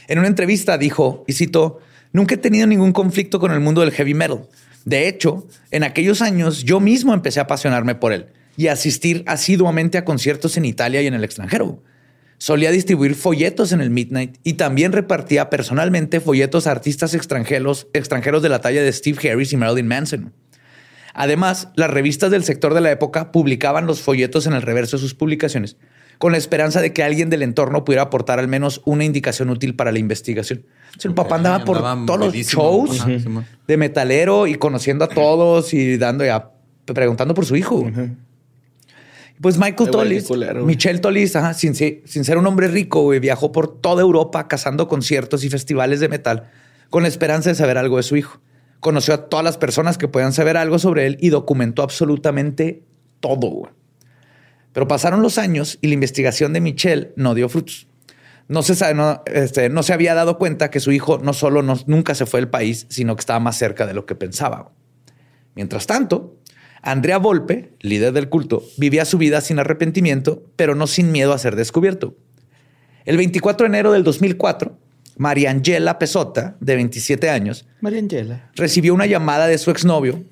[0.08, 1.80] En una entrevista dijo, y citó,
[2.12, 4.48] nunca he tenido ningún conflicto con el mundo del heavy metal.
[4.86, 9.24] De hecho, en aquellos años yo mismo empecé a apasionarme por él y a asistir
[9.28, 11.82] asiduamente a conciertos en Italia y en el extranjero.
[12.38, 18.44] Solía distribuir folletos en el Midnight y también repartía personalmente folletos a artistas extranjeros, extranjeros
[18.44, 20.34] de la talla de Steve Harris y Marilyn Manson.
[21.14, 25.02] Además, las revistas del sector de la época publicaban los folletos en el reverso de
[25.02, 25.78] sus publicaciones,
[26.18, 29.76] con la esperanza de que alguien del entorno pudiera aportar al menos una indicación útil
[29.76, 30.66] para la investigación.
[30.86, 35.08] Entonces, el papá andaba por Andaba todos los shows Ajá, de metalero y conociendo a
[35.08, 36.52] todos y dando ya
[36.86, 37.90] preguntando por su hijo.
[39.42, 40.30] Pues Michael Tolis.
[40.64, 44.88] Michelle Tolis, ajá, sin, sin ser un hombre rico, güey, viajó por toda Europa cazando
[44.88, 46.50] conciertos y festivales de metal
[46.90, 48.40] con la esperanza de saber algo de su hijo.
[48.84, 52.84] Conoció a todas las personas que podían saber algo sobre él y documentó absolutamente
[53.22, 53.72] todo.
[54.74, 57.88] Pero pasaron los años y la investigación de Michelle no dio frutos.
[58.50, 61.80] No se, sabe, este, no se había dado cuenta que su hijo no solo no-
[61.88, 64.74] nunca se fue del país, sino que estaba más cerca de lo que pensaba.
[65.56, 66.36] Mientras tanto,
[66.82, 71.38] Andrea Volpe, líder del culto, vivía su vida sin arrepentimiento, pero no sin miedo a
[71.38, 72.18] ser descubierto.
[73.06, 74.78] El 24 de enero del 2004,
[75.18, 77.66] Mariangela Pesota, de 27 años,
[78.56, 80.24] recibió una llamada de su exnovio,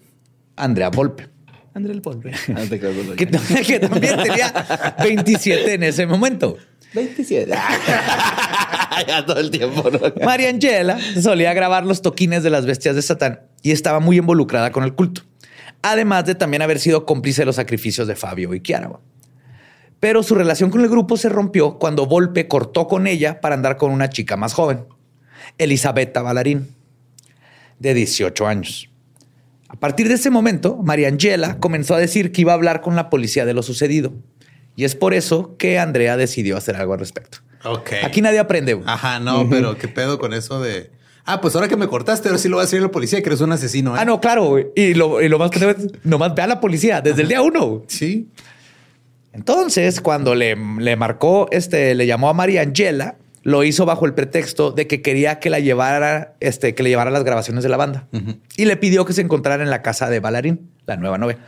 [0.55, 1.31] Andrea Volpe,
[1.73, 2.31] André el Polve.
[2.55, 2.79] Ah, que,
[3.65, 6.57] que también tenía 27 en ese momento.
[6.93, 7.49] 27.
[9.07, 9.99] ya todo el tiempo, ¿no?
[10.25, 14.83] Mariangela solía grabar los toquines de las bestias de Satán y estaba muy involucrada con
[14.83, 15.21] el culto.
[15.81, 18.91] Además de también haber sido cómplice de los sacrificios de Fabio y Kiara.
[20.01, 23.77] Pero su relación con el grupo se rompió cuando Volpe cortó con ella para andar
[23.77, 24.85] con una chica más joven,
[25.57, 26.75] Elisabetta Ballarín,
[27.79, 28.89] de 18 años.
[29.69, 33.09] A partir de ese momento, Mariangela comenzó a decir que iba a hablar con la
[33.09, 34.11] policía de lo sucedido.
[34.75, 37.37] Y es por eso que Andrea decidió hacer algo al respecto.
[37.63, 37.91] Ok.
[38.03, 38.73] Aquí nadie aprende.
[38.73, 38.85] güey.
[38.89, 40.89] Ajá, no, pero qué pedo con eso de.
[41.25, 43.29] Ah, pues ahora que me cortaste, ahora sí lo va a decir la policía que
[43.29, 43.95] eres un asesino.
[43.95, 43.99] ¿eh?
[44.01, 44.45] Ah, no, claro.
[44.45, 44.67] güey.
[44.75, 47.65] Y lo, y lo más que nomás ve a la policía desde el día uno.
[47.67, 47.81] güey.
[47.87, 48.27] Sí.
[49.33, 54.13] Entonces, cuando le, le marcó, este, le llamó a María Angela, lo hizo bajo el
[54.13, 57.77] pretexto de que quería que la llevara, este, que le llevara las grabaciones de la
[57.77, 58.07] banda.
[58.57, 61.39] Y le pidió que se encontrara en la casa de Balarín, la nueva novia.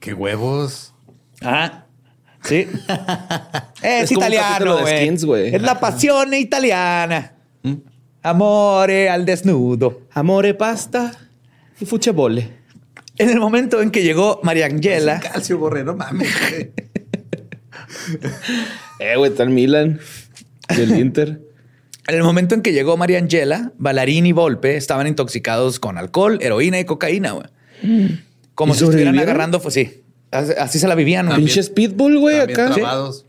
[0.00, 0.94] Qué huevos.
[1.42, 1.84] Ah,
[2.42, 2.66] sí.
[3.82, 4.98] es, italiano, de güey.
[4.98, 5.54] Skins, güey.
[5.54, 7.34] Es la pasión italiana.
[8.22, 10.02] Amore al desnudo.
[10.12, 11.12] Amore, pasta
[11.80, 12.57] y fuchebole.
[13.18, 16.28] En el momento en que llegó María Angela, Calcio borre, no mames.
[18.98, 20.00] Eh, güey, está el Milan
[20.76, 21.40] y el Inter.
[22.08, 26.38] En el momento en que llegó María Angela, Ballarín y Volpe estaban intoxicados con alcohol,
[26.40, 27.46] heroína y cocaína, güey.
[28.54, 30.02] Como ¿Y si estuvieran agarrando, pues sí.
[30.30, 31.38] Así, se la vivían, güey.
[31.38, 32.70] Pinches pitbull, güey, acá.
[32.70, 33.24] trabados.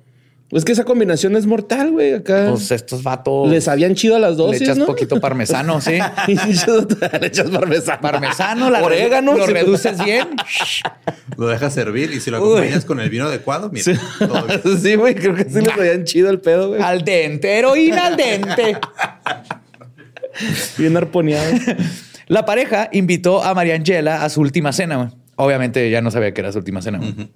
[0.52, 2.48] Es que esa combinación es mortal, güey, acá.
[2.50, 3.48] Pues estos vatos.
[3.50, 4.88] Les habían chido a las le dosis, echas ¿no?
[4.88, 5.92] poquito parmesano, sí.
[6.28, 8.02] le echas parmesano.
[8.02, 9.38] Parmesano, la orégano.
[9.38, 10.28] Lo reduces bien.
[11.38, 12.58] Lo dejas servir y si lo Uy.
[12.58, 13.84] acompañas con el vino adecuado, mira.
[13.86, 13.94] Sí.
[14.18, 14.62] todo bien.
[14.82, 16.82] Sí, güey, creo que sí les habían chido el pedo, güey.
[16.82, 18.78] al dente, heroína al dente.
[20.78, 21.52] Bien arponeado.
[22.28, 24.98] La pareja invitó a María Angela a su última cena.
[24.98, 25.10] güey.
[25.36, 26.98] Obviamente ya no sabía que era su última cena.
[26.98, 27.30] güey.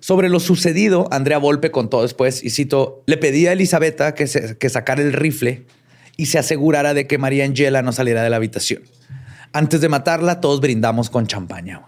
[0.00, 4.56] Sobre lo sucedido, Andrea Volpe contó después, y cito, le pedí a Elisabetta que, se-
[4.56, 5.66] que sacara el rifle
[6.16, 8.82] y se asegurara de que María Angela no saliera de la habitación.
[9.52, 11.82] Antes de matarla, todos brindamos con champaña.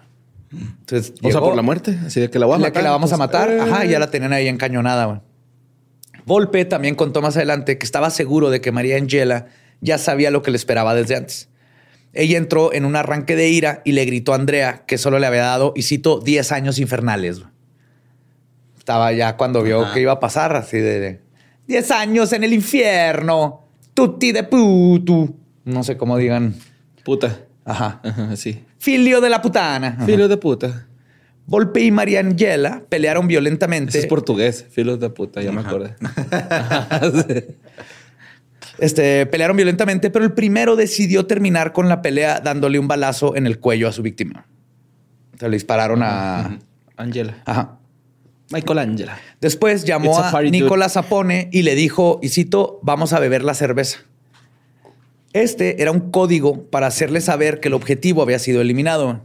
[0.53, 1.97] Entonces, O sea, por la muerte.
[2.05, 2.73] Así de que la voy a la matar.
[2.81, 3.51] que la vamos a matar.
[3.51, 5.05] eh, Ajá, ya la tenían ahí encañonada.
[5.07, 5.21] güey.
[6.27, 9.47] Volpe también contó más adelante que estaba seguro de que María Angela
[9.81, 11.49] ya sabía lo que le esperaba desde antes.
[12.13, 15.27] Ella entró en un arranque de ira y le gritó a Andrea que solo le
[15.27, 17.39] había dado, y cito, 10 años infernales.
[17.41, 17.51] güey.
[18.91, 19.95] Estaba ya cuando vio Ajá.
[19.95, 21.21] que iba a pasar, así de, de
[21.69, 25.33] 10 años en el infierno, tutti de putu.
[25.65, 26.57] No sé cómo digan.
[27.05, 27.39] Puta.
[27.65, 28.01] Ajá.
[28.03, 28.65] Ajá, sí.
[28.79, 29.95] Filio de la putana.
[29.97, 30.07] Ajá.
[30.07, 30.89] Filo de puta.
[31.47, 33.97] Volpe y María Angela pelearon violentamente.
[33.97, 34.67] Es portugués.
[34.69, 35.95] Filos de puta, ya me acordé.
[38.79, 43.47] Este, pelearon violentamente, pero el primero decidió terminar con la pelea dándole un balazo en
[43.47, 44.47] el cuello a su víctima.
[45.39, 46.59] Se le dispararon a...
[46.97, 47.43] Angela.
[47.45, 47.80] Ajá.
[48.51, 49.19] Michael Angela.
[49.41, 50.43] Después llamó a.
[50.43, 54.01] Nicolás Zapone y le dijo, y cito, vamos a beber la cerveza.
[55.33, 59.21] Este era un código para hacerle saber que el objetivo había sido eliminado.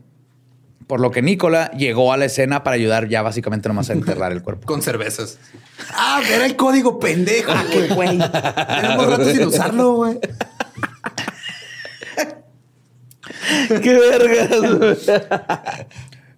[0.85, 4.31] Por lo que Nicola llegó a la escena para ayudar ya básicamente nomás a enterrar
[4.31, 4.67] el cuerpo.
[4.67, 5.39] Con cervezas.
[5.89, 7.51] Ah, era el código pendejo.
[7.71, 8.19] qué güey.
[8.19, 10.19] Tenemos rato sin usarlo, güey.
[13.81, 15.09] ¡Qué vergas!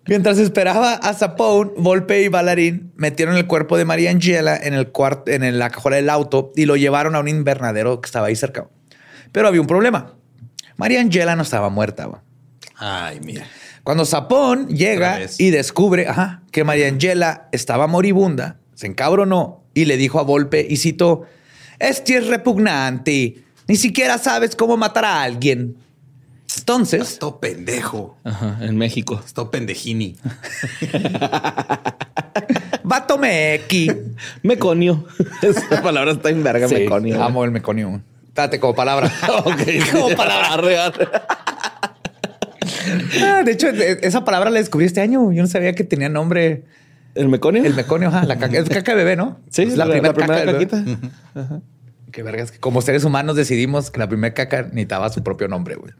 [0.08, 4.89] Mientras esperaba a Zapone, Volpe y Balarín metieron el cuerpo de María Angela en, el
[4.89, 8.36] cuarto, en la cajuela del auto y lo llevaron a un invernadero que estaba ahí
[8.36, 8.67] cerca.
[9.32, 10.13] Pero había un problema.
[10.78, 12.10] María Angela no estaba muerta.
[12.76, 13.46] Ay, mira.
[13.84, 19.98] Cuando Zapón llega y descubre ajá, que María Angela estaba moribunda, se encabronó y le
[19.98, 21.26] dijo a Volpe, y citó,
[21.80, 25.78] este es repugnante, ni siquiera sabes cómo matar a alguien.
[26.57, 28.17] Entonces, Esto pendejo.
[28.23, 29.21] Ajá, en México.
[29.25, 30.15] Esto pendejini.
[32.83, 33.91] vato mequi.
[34.43, 35.05] Meconio.
[35.41, 37.21] Esa palabra está en verga, Sí, meconio.
[37.23, 38.01] amo el meconio.
[38.33, 39.12] Date como palabra.
[39.45, 40.53] Ok, como palabra.
[40.53, 40.77] Arre.
[43.23, 45.31] Ah, de hecho, e- esa palabra la descubrí este año.
[45.31, 46.63] Yo no sabía que tenía nombre.
[47.15, 47.65] ¿El meconio?
[47.65, 49.39] El meconio, ajá, la caca, es caca de bebé, ¿no?
[49.49, 50.83] Sí, es la, primera la primera caca caquita.
[52.12, 55.75] Qué vergas, que como seres humanos decidimos que la primera caca necesitaba su propio nombre,
[55.75, 55.93] güey.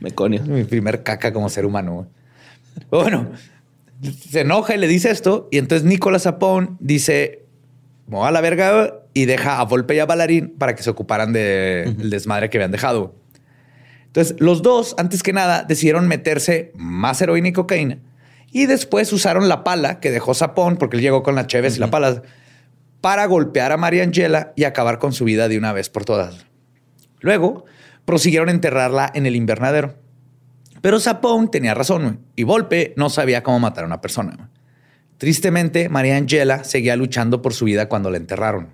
[0.00, 0.42] Meconio.
[0.42, 2.08] Mi primer caca como ser humano.
[2.90, 3.30] Bueno,
[4.30, 5.48] se enoja y le dice esto.
[5.50, 7.44] Y entonces Nicolás Zapón dice:
[8.06, 11.32] Me a la verga y deja a Volpe y a Balarín para que se ocuparan
[11.32, 13.14] del desmadre que habían dejado.
[14.06, 17.98] Entonces, los dos, antes que nada, decidieron meterse más heroína y cocaína.
[18.50, 21.80] Y después usaron la pala que dejó Zapón, porque él llegó con las cheves y
[21.80, 22.22] la pala,
[23.00, 26.44] para golpear a María Angela y acabar con su vida de una vez por todas.
[27.20, 27.64] Luego,
[28.04, 29.94] prosiguieron a enterrarla en el invernadero.
[30.80, 34.50] Pero Zapón tenía razón y Volpe no sabía cómo matar a una persona.
[35.18, 38.70] Tristemente, María Angela seguía luchando por su vida cuando la enterraron.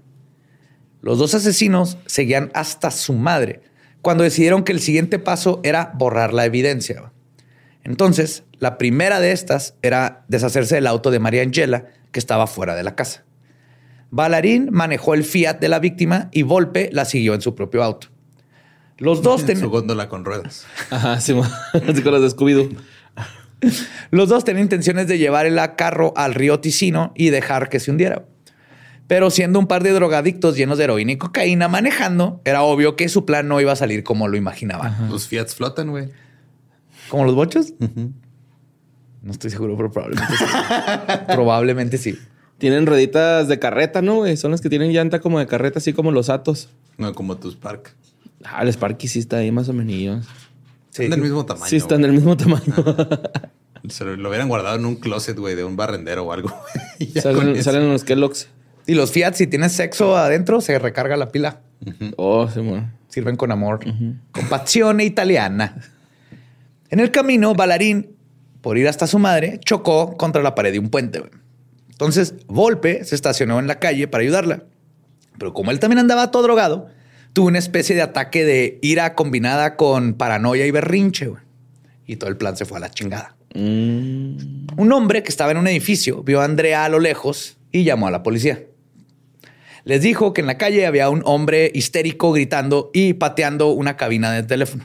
[1.03, 3.61] Los dos asesinos seguían hasta su madre
[4.01, 7.13] cuando decidieron que el siguiente paso era borrar la evidencia.
[7.85, 12.75] Entonces, la primera de estas era deshacerse del auto de María Angela que estaba fuera
[12.75, 13.25] de la casa.
[14.11, 18.09] Balarín manejó el Fiat de la víctima y Volpe la siguió en su propio auto.
[18.99, 20.67] Los dos, En ten- su góndola con ruedas.
[20.91, 21.33] Ajá, sí,
[22.03, 22.77] con los de Scooby-Doo.
[24.11, 27.91] los dos tenían intenciones de llevar el carro al río Ticino y dejar que se
[27.91, 28.25] hundiera.
[29.07, 33.09] Pero siendo un par de drogadictos llenos de heroína y cocaína manejando, era obvio que
[33.09, 35.09] su plan no iba a salir como lo imaginaban.
[35.11, 36.11] Los Fiats flotan, güey.
[37.09, 37.73] ¿Como los bochos?
[39.23, 40.45] No estoy seguro, pero probablemente sí.
[41.27, 42.19] probablemente sí.
[42.59, 44.17] Tienen rueditas de carreta, ¿no?
[44.17, 44.37] güey?
[44.37, 46.69] Son las que tienen llanta como de carreta, así como los Atos.
[46.99, 47.95] No como tus Park.
[48.45, 50.27] Ah, el Sparky sí está ahí más o menos.
[50.91, 51.03] Sí.
[51.03, 51.67] Son del mismo tamaño.
[51.67, 52.11] Sí están güey.
[52.11, 52.75] del mismo tamaño.
[53.89, 56.53] Se lo, lo hubieran guardado en un closet, güey, de un barrendero o algo.
[57.23, 58.49] Salen, salen los Kellogg's.
[58.87, 61.61] Y los Fiat, si tienes sexo adentro, se recarga la pila.
[62.17, 62.91] Oh, sí, bueno.
[63.09, 63.81] Sirven con amor,
[64.33, 65.77] con pasión italiana.
[66.91, 68.17] En el camino, Balarín,
[68.61, 71.21] por ir hasta su madre, chocó contra la pared de un puente.
[71.21, 71.31] güey.
[71.91, 74.65] Entonces, Volpe se estacionó en la calle para ayudarla.
[75.39, 76.89] Pero como él también andaba todo drogado,
[77.33, 81.27] tuvo una especie de ataque de ira combinada con paranoia y berrinche.
[81.27, 81.43] güey.
[82.07, 83.37] Y todo el plan se fue a la chingada.
[83.55, 87.85] Mm, Un hombre que estaba en un edificio vio a Andrea a lo lejos y
[87.85, 88.63] llamó a la policía.
[89.85, 94.33] Les dijo que en la calle había un hombre histérico gritando y pateando una cabina
[94.33, 94.85] de teléfono.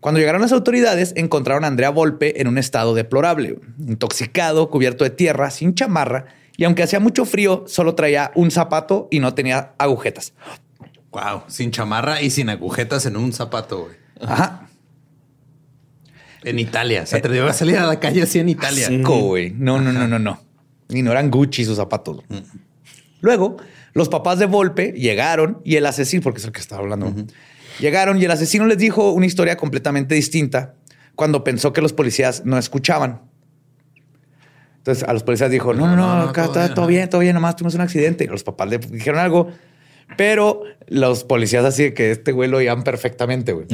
[0.00, 5.10] Cuando llegaron las autoridades, encontraron a Andrea Volpe en un estado deplorable, intoxicado, cubierto de
[5.10, 9.72] tierra, sin chamarra, y aunque hacía mucho frío, solo traía un zapato y no tenía
[9.78, 10.34] agujetas.
[11.16, 13.96] Wow, sin chamarra y sin agujetas en un zapato, güey.
[14.20, 14.68] Ajá.
[16.44, 17.06] En Italia.
[17.06, 18.88] Se atrevió a salir a la calle así en Italia.
[18.88, 19.50] Asco, güey.
[19.56, 20.38] No, no, no, no, no.
[20.90, 22.22] Y no eran Gucci sus zapatos.
[23.22, 23.56] Luego,
[23.94, 27.10] los papás de Volpe llegaron y el asesino, porque es el que estaba hablando,
[27.80, 30.74] llegaron y el asesino les dijo una historia completamente distinta
[31.14, 33.22] cuando pensó que los policías no escuchaban.
[34.76, 37.34] Entonces a los policías dijo, no, no, no, todo está bien, todo bien, todo bien,
[37.34, 38.24] nomás tuvimos un accidente.
[38.24, 39.48] Y los papás le dijeron algo,
[40.16, 43.66] pero los policías así de que este güey lo oían perfectamente, güey.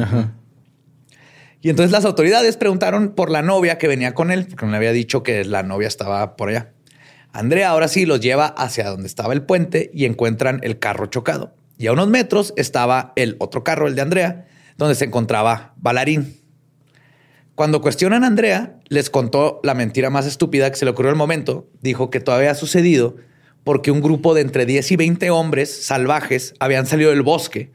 [1.61, 4.79] Y entonces las autoridades preguntaron por la novia que venía con él, porque no le
[4.79, 6.73] había dicho que la novia estaba por allá.
[7.33, 11.55] Andrea ahora sí los lleva hacia donde estaba el puente y encuentran el carro chocado.
[11.79, 16.37] Y a unos metros estaba el otro carro, el de Andrea, donde se encontraba Balarín.
[17.55, 21.17] Cuando cuestionan a Andrea, les contó la mentira más estúpida que se le ocurrió al
[21.17, 21.69] momento.
[21.81, 23.17] Dijo que todo había sucedido
[23.65, 27.71] porque un grupo de entre 10 y 20 hombres salvajes habían salido del bosque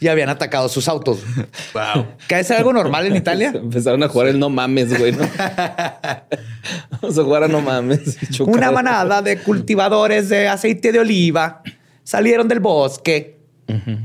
[0.00, 1.20] y habían atacado sus autos.
[1.72, 2.06] Wow.
[2.26, 3.52] Que es algo normal en Italia.
[3.54, 5.12] Empezaron a jugar el no mames, güey.
[5.12, 5.18] ¿no?
[6.90, 8.18] Vamos a jugar a no mames.
[8.30, 8.54] Chocar.
[8.54, 11.62] Una manada de cultivadores de aceite de oliva
[12.02, 13.38] salieron del bosque,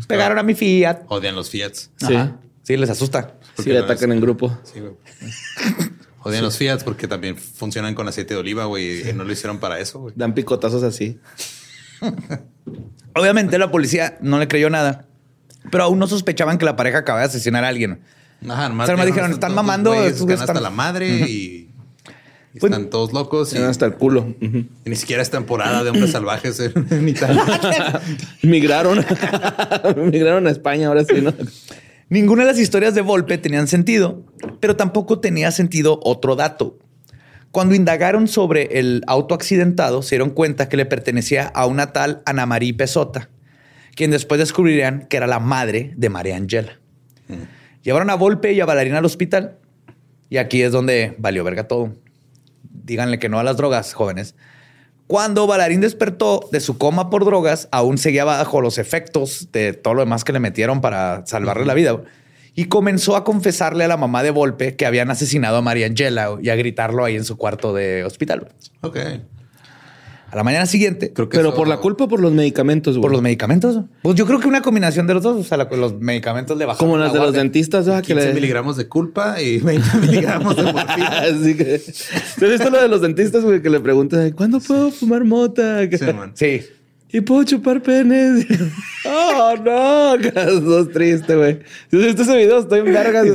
[0.07, 1.03] pegaron a mi Fiat.
[1.07, 1.89] Odian los Fiats.
[1.97, 2.13] Sí.
[2.13, 2.37] Ajá.
[2.61, 3.35] Sí, les asusta.
[3.57, 4.55] Sí, le atacan en grupo.
[4.63, 4.93] Sí, güey.
[6.25, 9.07] Odian los Fiats porque también funcionan con aceite de oliva, güey.
[9.07, 10.13] Y no lo hicieron para eso, güey.
[10.17, 11.19] Dan picotazos así.
[13.15, 15.05] Obviamente la policía no le creyó nada,
[15.71, 18.01] pero aún no sospechaban que la pareja acababa de asesinar a alguien.
[18.49, 21.69] Ajá, nomás O sea, nomás dijeron, están mamando, güeyes, están hasta la madre y,
[22.53, 23.53] y Pues- están todos locos.
[23.53, 24.33] Y, hasta el culo.
[24.41, 28.01] Y ni siquiera es temporada de hombres salvajes en, en Italia.
[28.41, 29.05] Migraron.
[30.11, 31.33] Migraron a España ahora sí, ¿no?
[32.07, 34.23] Ninguna de las historias de Volpe tenían sentido,
[34.59, 36.77] pero tampoco tenía sentido otro dato.
[37.49, 42.21] Cuando indagaron sobre el auto accidentado, se dieron cuenta que le pertenecía a una tal
[42.25, 43.29] Ana María Pesota,
[43.95, 46.79] quien después descubrirían que era la madre de María Angela.
[47.81, 49.57] Llevaron a Volpe y a Bailarina al hospital,
[50.29, 51.95] y aquí es donde valió verga todo.
[52.61, 54.35] Díganle que no a las drogas, jóvenes.
[55.07, 59.93] Cuando Bailarín despertó de su coma por drogas, aún seguía bajo los efectos de todo
[59.93, 62.01] lo demás que le metieron para salvarle la vida.
[62.55, 66.37] Y comenzó a confesarle a la mamá de Volpe que habían asesinado a María Angela
[66.41, 68.47] y a gritarlo ahí en su cuarto de hospital.
[68.81, 68.97] ok.
[70.35, 72.95] A la mañana siguiente, Creo que Pero eso- por la culpa o por los medicamentos,
[72.97, 73.01] güey.
[73.03, 73.85] por los medicamentos.
[74.01, 75.37] Pues yo creo que una combinación de los dos.
[75.39, 76.85] O sea, la- los medicamentos le bajaron.
[76.89, 78.03] Como la las de los dentistas, ¿verdad?
[78.03, 81.19] 15 le- miligramos de culpa y 20 miligramos de morfina.
[81.19, 81.63] Así que.
[82.37, 83.61] ¿Te has visto lo de los dentistas, güey?
[83.61, 85.79] Que le preguntan, ¿cuándo puedo fumar mota?
[85.89, 86.31] Sí, man.
[86.35, 86.61] Sí.
[87.13, 88.45] ¿Y puedo chupar penes?
[89.05, 90.15] oh, no.
[90.65, 91.59] Sos triste, güey.
[91.89, 93.25] Si has visto ese video, estoy en vergas.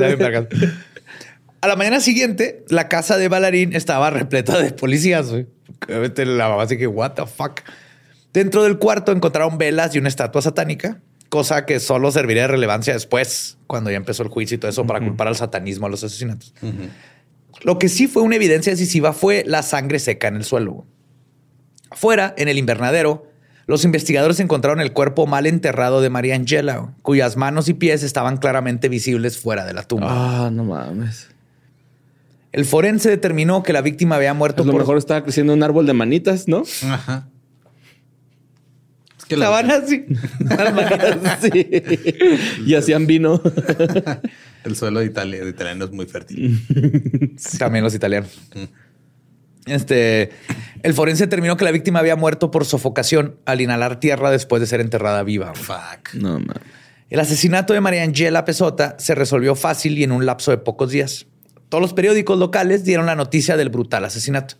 [1.61, 5.29] A la mañana siguiente, la casa de Bailarín estaba repleta de policías.
[5.31, 5.47] güey.
[5.87, 7.61] La mamá así que, what the fuck.
[8.33, 12.93] Dentro del cuarto encontraron velas y una estatua satánica, cosa que solo serviría de relevancia
[12.93, 16.03] después, cuando ya empezó el juicio y todo eso, para culpar al satanismo a los
[16.03, 16.53] asesinatos.
[17.63, 20.85] Lo que sí fue una evidencia decisiva fue la sangre seca en el suelo.
[21.91, 23.27] Fuera, en el invernadero,
[23.67, 28.37] los investigadores encontraron el cuerpo mal enterrado de María Angela, cuyas manos y pies estaban
[28.37, 30.07] claramente visibles fuera de la tumba.
[30.09, 31.29] Ah, no mames.
[32.51, 35.63] El forense determinó que la víctima había muerto A lo por mejor estaba creciendo un
[35.63, 36.63] árbol de manitas, ¿no?
[36.89, 37.29] Ajá.
[39.17, 40.05] Es que la van así.
[41.51, 41.69] sí.
[42.65, 43.41] Y hacían vino.
[44.65, 46.59] el suelo de Italia, de italiano es muy fértil.
[47.57, 48.37] También los italianos.
[49.65, 50.31] Este,
[50.83, 54.67] el forense determinó que la víctima había muerto por sofocación al inhalar tierra después de
[54.67, 55.53] ser enterrada viva.
[55.53, 56.15] Fuck.
[56.15, 56.57] No mames.
[57.09, 60.91] El asesinato de María Angela Pesota se resolvió fácil y en un lapso de pocos
[60.91, 61.27] días.
[61.71, 64.55] Todos los periódicos locales dieron la noticia del brutal asesinato.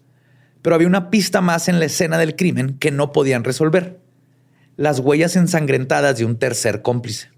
[0.62, 4.00] Pero había una pista más en la escena del crimen que no podían resolver.
[4.78, 7.30] Las huellas ensangrentadas de un tercer cómplice.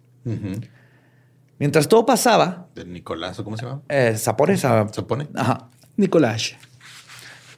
[1.57, 3.81] Mientras todo pasaba, Del Nicolás, ¿o cómo se llama?
[3.89, 5.27] eh, Zapores, ah, ¿Se pone?
[5.33, 5.71] Ajá.
[5.97, 6.53] Nicolás.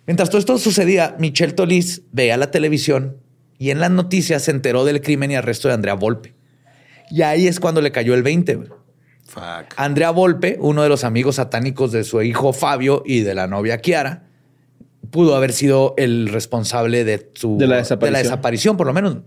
[0.07, 3.17] Mientras todo esto sucedía, Michelle Tolis veía la televisión
[3.57, 6.33] y en las noticias se enteró del crimen y arresto de Andrea Volpe.
[7.11, 8.69] Y ahí es cuando le cayó el 20.
[9.35, 9.73] Fuck.
[9.75, 13.79] Andrea Volpe, uno de los amigos satánicos de su hijo Fabio y de la novia
[13.79, 14.23] Kiara,
[15.11, 18.23] pudo haber sido el responsable de su De la desaparición.
[18.23, 19.17] desaparición, por lo menos.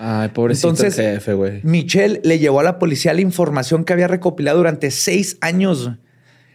[0.00, 1.60] Ay, pobrecito Entonces- el jefe, güey.
[1.64, 5.90] Michelle le llevó a la policía la información que había recopilado durante seis años.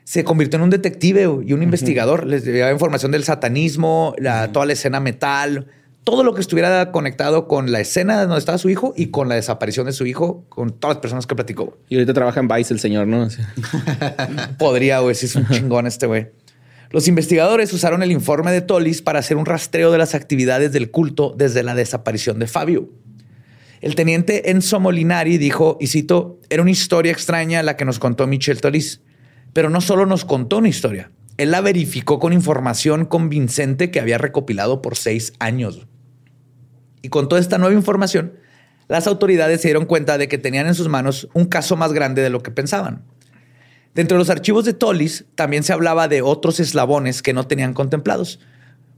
[0.05, 2.25] Se convirtió en un detective y un investigador.
[2.27, 5.67] Les llevaba información del satanismo, la- toda la escena metal,
[6.03, 9.35] todo lo que estuviera conectado con la escena donde estaba su hijo y con la
[9.35, 11.77] desaparición de su hijo, con todas las personas que platicó.
[11.89, 13.27] Y ahorita trabaja en Vice el señor, ¿no?
[14.59, 16.27] Podría, güey, si es un chingón este güey.
[16.89, 20.91] Los investigadores usaron el informe de Tolis para hacer un rastreo de las actividades del
[20.91, 22.89] culto desde la desaparición de Fabio.
[23.81, 28.27] El teniente Enzo Molinari dijo, y cito, era una historia extraña la que nos contó
[28.27, 29.01] Michel Tolis,
[29.53, 34.17] pero no solo nos contó una historia, él la verificó con información convincente que había
[34.17, 35.87] recopilado por seis años.
[37.03, 38.33] Y con toda esta nueva información,
[38.87, 42.23] las autoridades se dieron cuenta de que tenían en sus manos un caso más grande
[42.23, 43.03] de lo que pensaban.
[43.93, 47.73] Dentro de los archivos de Tolis también se hablaba de otros eslabones que no tenían
[47.73, 48.39] contemplados.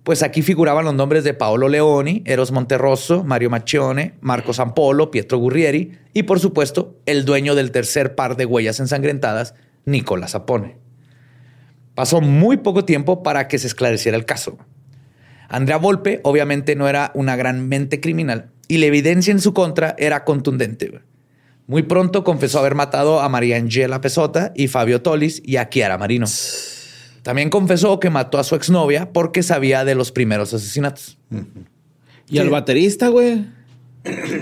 [0.03, 5.39] Pues aquí figuraban los nombres de Paolo Leoni, Eros Monterroso, Mario Macchione, Marco Sampolo, Pietro
[5.39, 10.77] Gurrieri y, por supuesto, el dueño del tercer par de huellas ensangrentadas, Nicola Sapone.
[11.95, 14.59] Pasó muy poco tiempo para que se esclareciera el caso.
[15.49, 19.95] Andrea Volpe obviamente no era una gran mente criminal y la evidencia en su contra
[19.97, 21.01] era contundente.
[21.67, 25.97] Muy pronto confesó haber matado a María Angela Pesota y Fabio Tolis y a Chiara
[25.97, 26.25] Marino.
[27.23, 31.17] También confesó que mató a su exnovia porque sabía de los primeros asesinatos.
[32.29, 33.45] Y al baterista, güey.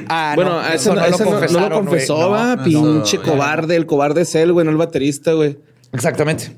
[0.09, 1.85] Ah, bueno, no, ese, no, ese no- no lo confesaron, güey.
[1.85, 5.57] confesó, va, no, pinche no, cobarde, el cobarde es él, güey, no el baterista, güey.
[5.93, 6.57] Exactamente.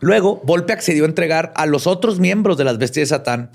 [0.00, 3.50] Luego, Volpe accedió a entregar a los otros miembros de las bestias de Satán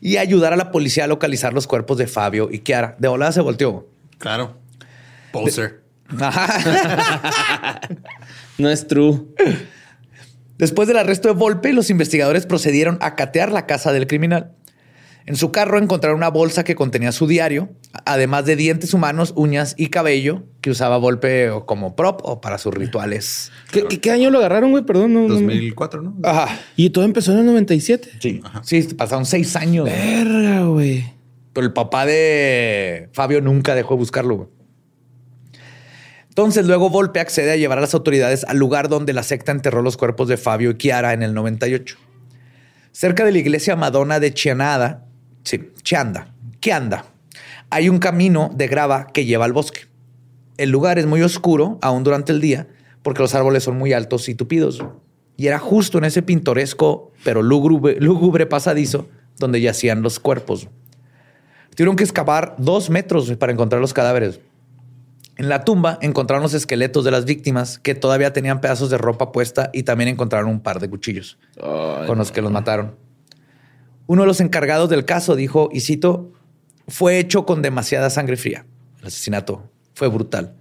[0.00, 2.96] y ayudar a la policía a localizar los cuerpos de Fabio y Kiara.
[2.98, 3.88] De volada se volteó.
[4.18, 4.56] Claro.
[5.32, 5.82] Poser.
[8.58, 9.20] No es true.
[10.58, 14.50] Después del arresto de Volpe, los investigadores procedieron a catear la casa del criminal.
[15.28, 17.68] En su carro encontraron una bolsa que contenía su diario,
[18.06, 22.72] además de dientes humanos, uñas y cabello que usaba Volpe como prop o para sus
[22.74, 23.52] rituales.
[23.70, 24.84] ¿Qué, qué- qué año lo agarraron, güey?
[24.84, 25.12] Perdón.
[25.12, 26.16] No, no- 2004, ¿no?
[26.24, 26.58] Ajá.
[26.76, 28.08] Y todo empezó en el 97.
[28.20, 29.84] Sí, sí, pasaron seis años.
[29.84, 31.04] Verga, güey.
[31.52, 34.36] Pero el papá de Fabio nunca dejó de buscarlo.
[34.36, 34.48] güey.
[36.28, 39.82] Entonces luego Volpe accede a llevar a las autoridades al lugar donde la secta enterró
[39.82, 41.96] los cuerpos de Fabio y Kiara en el 98.
[42.92, 45.04] Cerca de la iglesia Madonna de Chianada,
[45.48, 47.06] sí, Chianda, Chianda,
[47.70, 49.86] hay un camino de grava que lleva al bosque.
[50.58, 52.68] El lugar es muy oscuro, aún durante el día,
[53.02, 54.84] porque los árboles son muy altos y tupidos.
[55.36, 60.68] Y era justo en ese pintoresco, pero lúgubre, lúgubre pasadizo, donde yacían los cuerpos.
[61.74, 64.40] Tuvieron que excavar dos metros para encontrar los cadáveres.
[65.36, 69.30] En la tumba encontraron los esqueletos de las víctimas que todavía tenían pedazos de ropa
[69.30, 73.07] puesta y también encontraron un par de cuchillos con los que los mataron.
[74.08, 76.32] Uno de los encargados del caso dijo, y cito,
[76.88, 78.64] fue hecho con demasiada sangre fría.
[79.00, 80.54] El asesinato fue brutal.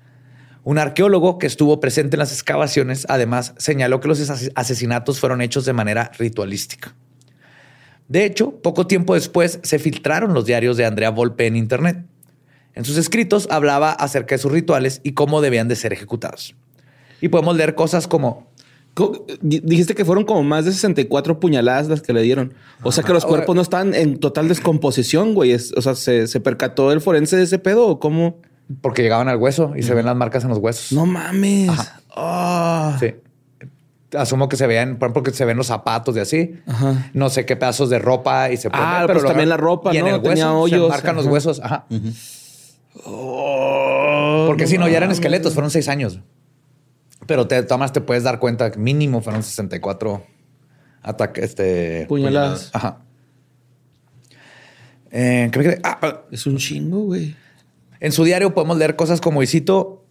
[0.65, 5.41] Un arqueólogo que estuvo presente en las excavaciones además señaló que los ases- asesinatos fueron
[5.41, 6.93] hechos de manera ritualística.
[8.09, 12.05] De hecho, poco tiempo después se filtraron los diarios de Andrea Volpe en Internet.
[12.73, 16.53] En sus escritos hablaba acerca de sus rituales y cómo debían de ser ejecutados.
[17.21, 18.46] Y podemos leer cosas como
[19.41, 22.53] Dijiste que fueron como más de 64 puñaladas las que le dieron.
[22.83, 25.53] O sea que los cuerpos no están en total descomposición, güey.
[25.53, 28.37] O sea, ¿se, se percató el forense de ese pedo o cómo?
[28.81, 30.91] porque llegaban al hueso y se ven las marcas en los huesos.
[30.91, 31.71] No mames.
[32.13, 32.97] Ah.
[32.99, 33.13] Sí.
[34.17, 36.55] Asumo que se vean, por ejemplo, que se ven los zapatos de así.
[36.67, 37.09] Ajá.
[37.13, 39.93] No sé qué pedazos de ropa y se Ah, ver, pues lo- también la ropa,
[39.93, 40.15] y en ¿no?
[40.15, 41.33] el Tenía hueso hoyos, se marcan los ajá.
[41.33, 41.59] huesos.
[41.63, 41.85] Ajá.
[43.05, 46.19] Oh, Porque si no, ya eran esqueletos, fueron seis años.
[47.27, 50.25] Pero te tomas, te puedes dar cuenta que mínimo fueron 64
[51.03, 51.43] ataques.
[51.43, 52.71] Este, Puñaladas.
[52.73, 52.99] Ajá.
[55.11, 55.79] Eh, ¿qué me quedé?
[55.83, 57.35] Ah, ah, Es un chingo, güey.
[57.99, 60.05] en su diario podemos leer cosas como, y cito,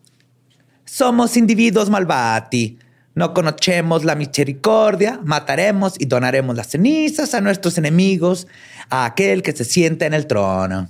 [0.85, 2.79] somos individuos malvati.
[3.15, 8.47] No conocemos la misericordia, mataremos y donaremos las cenizas a nuestros enemigos,
[8.91, 10.89] a aquel que se sienta en el trono.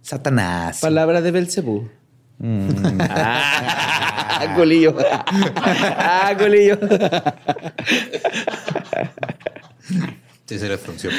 [0.00, 0.80] Satanás.
[0.80, 1.88] Palabra de Belcebú.
[3.00, 4.94] Ah, culillo.
[5.56, 6.78] ah, culillo.
[10.46, 11.10] Sí, se le frunció.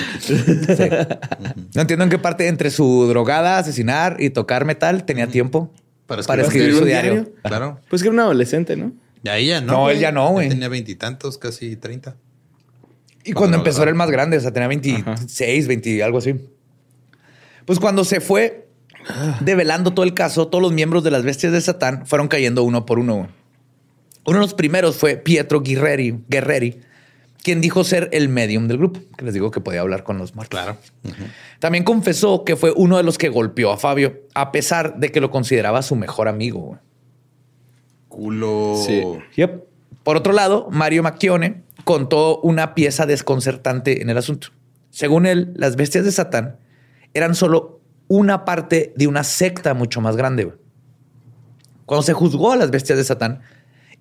[1.74, 5.74] No entiendo en qué parte entre su drogada, asesinar y tocar metal tenía tiempo
[6.05, 6.74] Para para escribir.
[6.74, 7.11] su ¿Un diario.
[7.13, 7.32] diario?
[7.43, 7.80] Claro.
[7.89, 8.91] Pues que era un adolescente, ¿no?
[9.24, 9.74] Ya no.
[9.74, 10.49] No, él ya no, güey.
[10.49, 12.16] Tenía veintitantos, casi treinta.
[13.24, 16.36] Y Cuando empezó era el más grande, o sea, tenía 26, 20, algo así.
[17.66, 18.64] Pues cuando se fue
[19.39, 22.86] develando todo el caso, todos los miembros de las bestias de Satán fueron cayendo uno
[22.86, 23.28] por uno.
[24.26, 26.80] Uno de los primeros fue Pietro Guerreri, Guerreri
[27.45, 30.34] quien dijo ser el medium del grupo, que les digo que podía hablar con los
[30.34, 30.60] muertos.
[30.60, 30.80] Claro.
[31.60, 35.22] También confesó que fue uno de los que golpeó a Fabio, a pesar de que
[35.22, 36.80] lo consideraba su mejor amigo.
[38.08, 38.82] Culo.
[38.84, 39.03] Sí.
[39.36, 39.64] Yep.
[40.01, 44.47] Por otro lado, Mario Macchione contó una pieza desconcertante en el asunto.
[44.89, 46.58] Según él, las bestias de Satán
[47.14, 47.74] eran solo
[48.08, 50.53] una parte de una secta mucho más grande.
[51.86, 53.41] Cuando se juzgó a las bestias de Satán,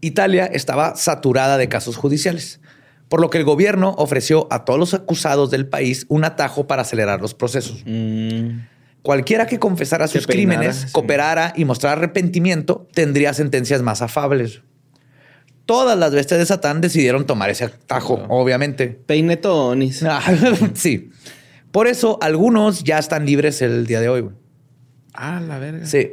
[0.01, 2.61] Italia estaba saturada de casos judiciales,
[3.09, 6.83] por lo que el gobierno ofreció a todos los acusados del país un atajo para
[6.83, 7.85] acelerar los procesos.
[9.03, 10.93] Cualquiera que confesara sus peinara, crímenes, sí.
[10.93, 14.63] cooperara y mostrara arrepentimiento, tendría sentencias más afables.
[15.67, 18.89] Todas las bestias de Satán decidieron tomar ese atajo, obviamente.
[18.89, 20.05] Peinetonis.
[20.75, 21.11] Sí.
[21.75, 24.21] Por eso algunos ya están libres el día de hoy.
[24.21, 24.37] güey.
[25.13, 25.85] Ah, la verga.
[25.85, 26.13] Sí.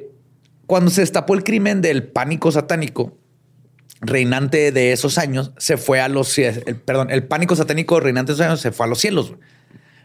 [0.66, 3.20] Cuando se destapó el crimen del pánico satánico,
[4.01, 8.34] reinante de esos años, se fue a los el, perdón, el pánico satánico reinante de
[8.38, 9.30] esos años se fue a los cielos.
[9.30, 9.41] güey.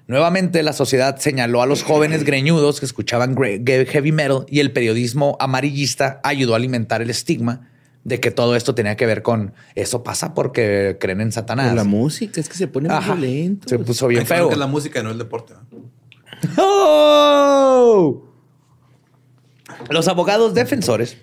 [0.08, 5.38] Nuevamente la sociedad señaló a los jóvenes greñudos que escuchaban heavy metal y el periodismo
[5.40, 7.70] amarillista ayudó a alimentar el estigma
[8.06, 11.66] de que todo esto tenía que ver con eso pasa porque creen en Satanás.
[11.70, 13.68] Por la música, es que se pone muy violento.
[13.68, 14.46] Se puso bien Ay, feo.
[14.46, 15.54] que es la música, no el deporte.
[15.54, 15.90] ¿no?
[16.56, 18.22] ¡Oh!
[19.90, 21.16] Los abogados defensores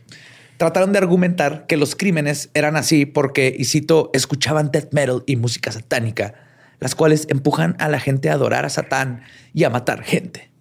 [0.58, 5.38] trataron de argumentar que los crímenes eran así porque, y cito, escuchaban death metal y
[5.38, 6.34] música satánica,
[6.82, 9.22] las cuales empujan a la gente a adorar a Satán
[9.54, 10.52] y a matar gente.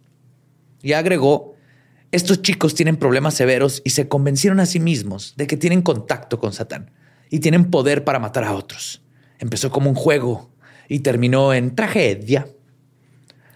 [0.83, 1.52] Y agregó
[2.13, 6.39] Estos chicos tienen problemas severos y se convencieron a sí mismos de que tienen contacto
[6.39, 6.91] con Satán
[7.31, 9.03] y tienen poder para matar a otros.
[9.39, 10.51] Empezó como un juego
[10.89, 12.47] y terminó en tragedia.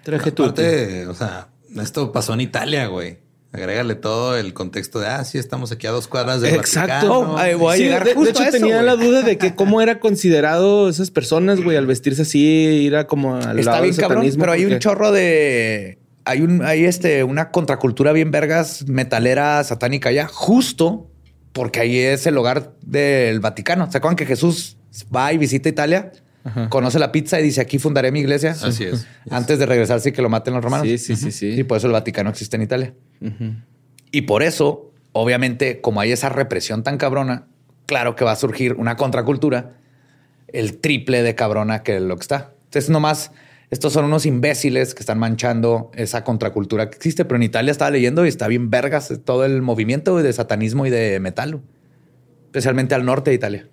[0.07, 1.49] Aparte, o sea,
[1.81, 3.19] esto pasó en Italia, güey.
[3.53, 7.09] Agrégale todo el contexto de, ah, sí, estamos aquí a dos cuadras del Exacto.
[7.09, 7.35] Vaticano.
[7.35, 8.87] Oh, ahí voy a Sí, llegar de, de hecho, a eso, tenía güey.
[8.87, 13.07] la duda de que cómo era considerado esas personas, güey, al vestirse así, ir a
[13.07, 15.99] como al Está lado bien del cabrón, satanismo, pero hay un chorro de...
[16.27, 21.09] Hay, un, hay este, una contracultura bien vergas, metalera, satánica allá, justo
[21.53, 23.91] porque ahí es el hogar del Vaticano.
[23.91, 24.77] ¿Se acuerdan que Jesús
[25.14, 26.12] va y visita Italia?
[26.68, 28.51] Conoce la pizza y dice, aquí fundaré mi iglesia.
[28.51, 29.07] Así es.
[29.31, 30.87] Antes de regresarse y que lo maten los romanos.
[30.87, 31.49] Sí, sí, sí, sí.
[31.59, 32.95] Y por eso el Vaticano existe en Italia.
[34.12, 37.47] Y por eso, obviamente, como hay esa represión tan cabrona,
[37.87, 39.77] claro que va a surgir una contracultura
[40.49, 42.53] el triple de cabrona que lo que está.
[42.64, 43.33] Entonces, nomás,
[43.71, 47.91] estos son unos imbéciles que están manchando esa contracultura que existe, pero en Italia estaba
[47.91, 51.61] leyendo y está bien vergas todo el movimiento de satanismo y de metal,
[52.47, 53.69] especialmente al norte de Italia.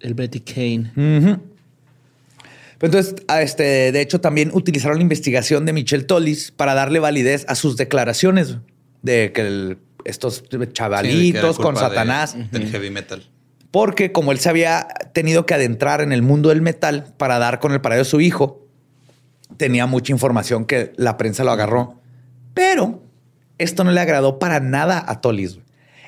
[0.00, 0.90] El Betty Kane.
[0.94, 1.38] Pero
[2.98, 7.54] Entonces, este, de hecho, también utilizaron la investigación de Michel Tolis para darle validez a
[7.54, 8.56] sus declaraciones
[9.02, 12.90] de que el- estos Sí, de que era chavalitos con culpa de- Satanás, Del heavy
[12.90, 13.22] metal.
[13.72, 17.58] Porque como él se había tenido que adentrar en el mundo del metal para dar
[17.58, 18.60] con el paradero de su hijo,
[19.56, 21.98] tenía mucha información que la prensa lo agarró.
[22.54, 23.02] Pero
[23.58, 25.58] esto no le agradó para nada a Tolis.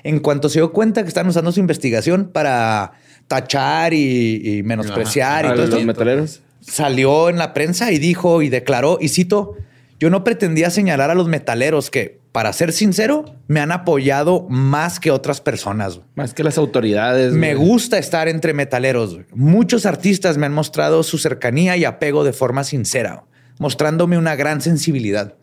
[0.02, 2.92] En cuanto se dio cuenta que están usando su investigación para
[3.26, 6.42] tachar y, y menospreciar y ¿A todo los esto, metaleros?
[6.60, 9.56] salió en la prensa y dijo y declaró, y cito,
[9.98, 14.98] yo no pretendía señalar a los metaleros que, para ser sincero, me han apoyado más
[14.98, 15.94] que otras personas.
[15.94, 16.08] güey.
[16.16, 17.32] Más que las autoridades.
[17.32, 17.68] Me güey.
[17.68, 19.14] gusta estar entre metaleros.
[19.14, 19.26] güey.
[19.32, 23.22] Muchos artistas me han mostrado su cercanía y apego de forma sincera,
[23.60, 25.36] mostrándome una gran sensibilidad.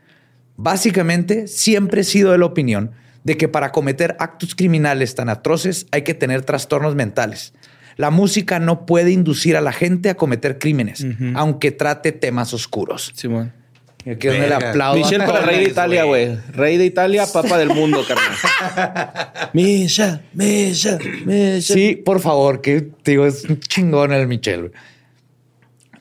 [0.58, 2.92] Básicamente, siempre he sido de la opinión
[3.24, 7.54] de que para cometer actos criminales tan atroces hay que tener trastornos mentales.
[7.96, 13.14] La música no puede inducir a la gente a cometer crímenes, aunque trate temas oscuros.
[13.16, 13.54] Simón.
[13.54, 13.61] Y
[14.10, 14.70] aquí es donde le Verga.
[14.72, 14.98] aplaudo.
[14.98, 16.36] Michelle a para rey de Italia, güey.
[16.54, 19.50] Rey de Italia, papa del mundo, carnal.
[19.54, 21.74] Misha, Misha, Misha.
[21.74, 24.60] Sí, por favor, que te digo, es un chingón el Michel.
[24.70, 24.72] güey.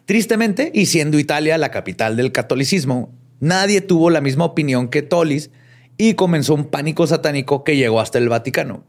[0.06, 5.50] Tristemente, y siendo Italia la capital del catolicismo, nadie tuvo la misma opinión que Tolis
[5.96, 8.82] y comenzó un pánico satánico que llegó hasta el Vaticano.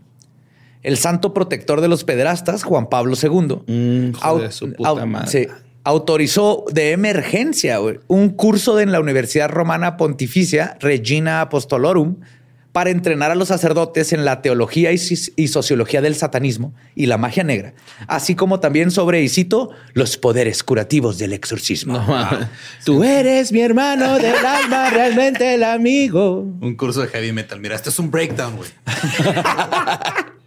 [0.81, 4.13] El santo protector de los pederastas, Juan Pablo II, Mm,
[4.49, 5.49] su puta madre.
[5.83, 12.17] Autorizó de emergencia güey, un curso en la Universidad Romana Pontificia Regina Apostolorum
[12.71, 17.43] para entrenar a los sacerdotes en la teología y, sociología del satanismo y la magia
[17.43, 17.73] negra,
[18.07, 21.93] así como también sobre, y cito, los poderes curativos del exorcismo.
[21.93, 22.47] No mames.
[22.85, 26.39] Tú eres mi hermano del alma, realmente el amigo.
[26.61, 27.59] Un curso de heavy metal.
[27.59, 28.69] Mira, esto es un breakdown, güey.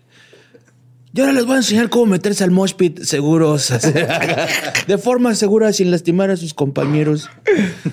[1.15, 3.73] Yo ahora les voy a enseñar cómo meterse al mosh pit seguros.
[4.89, 7.31] De forma segura, sin lastimar a sus compañeros.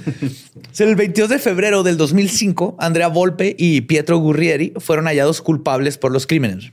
[0.80, 6.12] El 22 de febrero del 2005, Andrea Volpe y Pietro Gurrieri fueron hallados culpables por
[6.12, 6.72] los crímenes.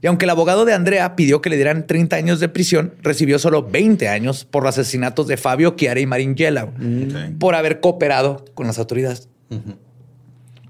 [0.00, 3.40] Y aunque el abogado de Andrea pidió que le dieran 30 años de prisión, recibió
[3.40, 7.38] solo 20 años por los asesinatos de Fabio, Chiara y Maringela, Ok.
[7.40, 9.28] por haber cooperado con las autoridades.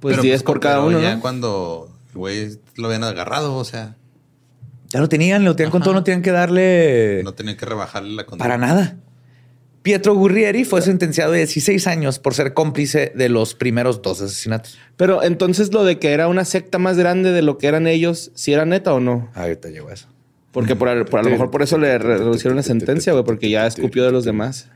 [0.01, 1.21] Pues Pero, 10 por cada uno, Ya ¿no?
[1.21, 3.97] cuando el güey lo habían agarrado, o sea,
[4.97, 8.15] Ya lo tenían, lo tenían con todo, no tenían que darle no tenían que rebajarle
[8.15, 8.43] la condena.
[8.45, 8.97] para nada.
[9.83, 14.79] Pietro Gurrieri fue sentenciado a 16 años por ser cómplice de los primeros dos asesinatos.
[14.97, 18.33] Pero entonces lo de que era una secta más grande de lo que eran ellos,
[18.35, 19.29] ¿si era neta o no?
[19.35, 20.09] Ahorita llegó eso.
[20.51, 23.25] Porque por, a- por a lo mejor por eso le re- reducieron la sentencia, güey,
[23.25, 24.71] porque ya escupió de los demás,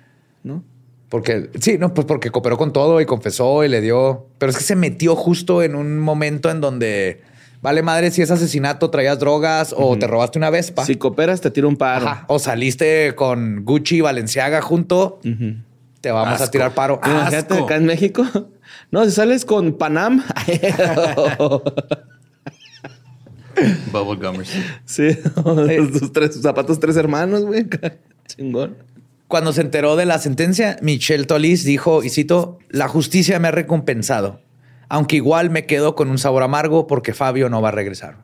[0.44, 0.62] ¿no?
[1.08, 4.26] Porque, sí, no, pues porque cooperó con todo y confesó y le dio.
[4.38, 7.22] Pero es que se metió justo en un momento en donde
[7.62, 10.84] vale madre si es asesinato, traías drogas o te robaste una Vespa.
[10.84, 12.06] Si cooperas, te tiro un paro.
[12.06, 12.24] Ajá.
[12.28, 15.20] O saliste con Gucci y Valenciaga junto,
[16.00, 17.00] te vamos a tirar paro.
[17.04, 18.24] Imagínate acá en México.
[18.92, 20.22] No, si sales con Panam.
[23.92, 24.50] Bubble Gummers.
[24.84, 25.16] sí,
[25.98, 27.66] tus tres tus zapatos, tres hermanos, güey.
[28.26, 28.76] Chingón.
[29.28, 33.52] Cuando se enteró de la sentencia, Michelle Tolis dijo, y cito, la justicia me ha
[33.52, 34.40] recompensado,
[34.90, 38.18] aunque igual me quedo con un sabor amargo porque Fabio no va a regresar.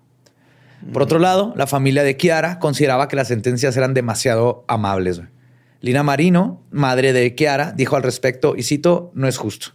[0.93, 5.23] Por otro lado, la familia de Kiara consideraba que las sentencias eran demasiado amables.
[5.81, 9.69] Lina Marino, madre de Kiara, dijo al respecto, y cito, no es justo.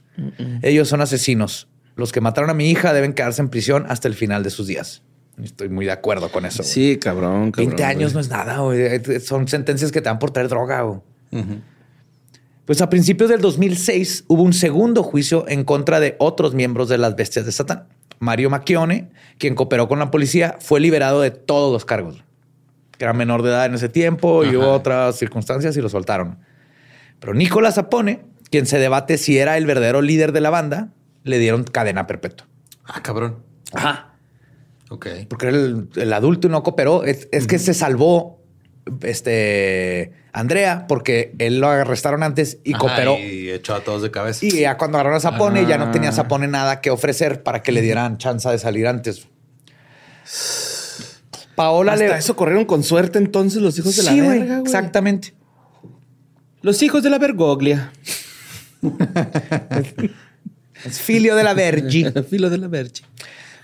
[0.62, 1.70] Ellos son asesinos.
[1.96, 4.68] Los que mataron a mi hija deben quedarse en prisión hasta el final de sus
[4.68, 5.02] días.
[5.42, 6.62] Estoy muy de acuerdo con eso.
[6.62, 7.52] Sí, cabrón.
[7.52, 8.14] cabrón 20 años güey.
[8.14, 9.20] no es nada, güey.
[9.22, 10.82] Son sentencias que te dan por traer droga.
[10.82, 11.00] güey.
[12.66, 16.98] Pues a principios del 2006 hubo un segundo juicio en contra de otros miembros de
[16.98, 17.88] las bestias de Satán.
[18.20, 19.10] Mario Macchione,
[19.40, 22.24] quien cooperó con la policía, fue liberado de todos los cargos.
[23.00, 26.38] Era menor de edad en ese tiempo y hubo otras circunstancias y lo soltaron.
[27.20, 30.90] Pero Nicolás Zapone, quien se debate si era el verdadero líder de la banda,
[31.24, 32.48] le dieron cadena perpetua.
[32.86, 33.40] Ah, cabrón.
[33.74, 34.14] Ajá.
[34.90, 35.08] Ok.
[35.28, 37.04] Porque el, el adulto no cooperó.
[37.04, 38.41] Es, es que se salvó
[39.04, 43.18] este Andrea porque él lo arrestaron antes y Ajá, cooperó.
[43.20, 44.46] Y echó a todos de cabeza.
[44.46, 45.92] Y ya cuando agarraron a Zapone, ya no Ah.
[45.92, 49.28] tenía Zapone nada que ofrecer para que le dieran chance de salir antes.
[51.56, 52.18] Paola Hasta le.
[52.18, 54.62] eso corrieron con suerte entonces los hijos de la Sí, güey, verga, güey.
[54.66, 55.34] Exactamente.
[56.62, 57.92] Los hijos de la vergoglia.
[60.84, 62.06] Es filio de la Vergi.
[62.30, 63.04] Filo de la verge.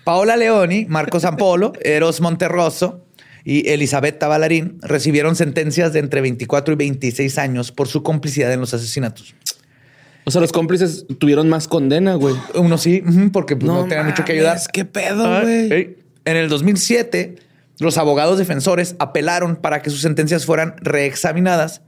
[0.04, 3.07] Paola Leoni, Marco Zampolo, Eros Monterroso
[3.50, 8.60] y Elisabetta Ballarín recibieron sentencias de entre 24 y 26 años por su complicidad en
[8.60, 9.36] los asesinatos.
[10.26, 12.36] O sea, los cómplices tuvieron más condena, güey.
[12.56, 14.60] Uno sí, porque pues, no, tenían mucho que ayudar.
[14.74, 15.72] ¿Qué pedo, Ah, güey?
[15.72, 15.96] ey.
[16.26, 17.36] En el 2007,
[17.80, 21.84] los abogados defensores apelaron para que sus sentencias fueran reexaminadas,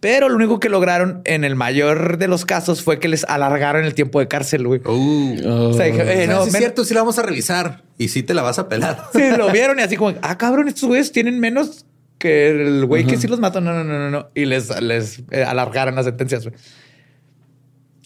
[0.00, 3.84] pero lo único que lograron en el mayor de los casos fue que les alargaron
[3.84, 4.80] el tiempo de cárcel, güey.
[4.84, 5.36] Uh.
[5.46, 5.68] Oh.
[5.68, 7.82] O sea, dije, eh, no, sí es cierto, sí la vamos a revisar.
[7.96, 9.04] Y sí te la vas a pelar.
[9.12, 11.86] Sí, lo vieron y así como, ah, cabrón, estos güeyes tienen menos
[12.18, 13.60] que el güey que sí los mató.
[13.60, 14.28] No, no, no, no, no.
[14.34, 16.44] Y les, les eh, alargaron las sentencias.
[16.44, 16.54] güey.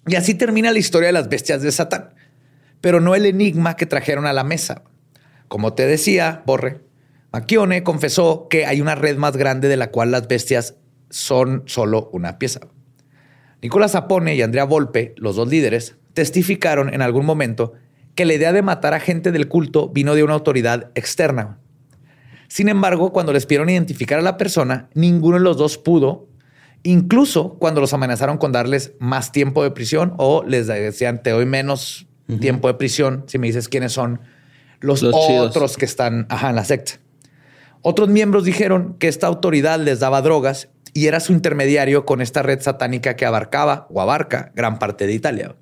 [0.06, 2.14] Y así termina la historia de las bestias de Satán,
[2.80, 4.82] pero no el enigma que trajeron a la mesa.
[5.48, 6.80] Como te decía, Borre,
[7.32, 10.76] Macchione confesó que hay una red más grande de la cual las bestias
[11.10, 12.60] son solo una pieza.
[13.62, 17.72] Nicolás Zapone y Andrea Volpe, los dos líderes, testificaron en algún momento
[18.14, 21.58] que la idea de matar a gente del culto vino de una autoridad externa.
[22.48, 26.28] Sin embargo, cuando les pidieron identificar a la persona, ninguno de los dos pudo,
[26.82, 31.46] incluso cuando los amenazaron con darles más tiempo de prisión o les decían, te doy
[31.46, 32.06] menos
[32.40, 34.20] tiempo de prisión si me dices quiénes son
[34.80, 35.48] los, Los chidos.
[35.50, 36.92] otros que están ajá, en la secta.
[37.82, 40.68] Otros miembros dijeron que esta autoridad les daba drogas
[40.98, 45.12] y era su intermediario con esta red satánica que abarcaba o abarca gran parte de
[45.12, 45.54] Italia.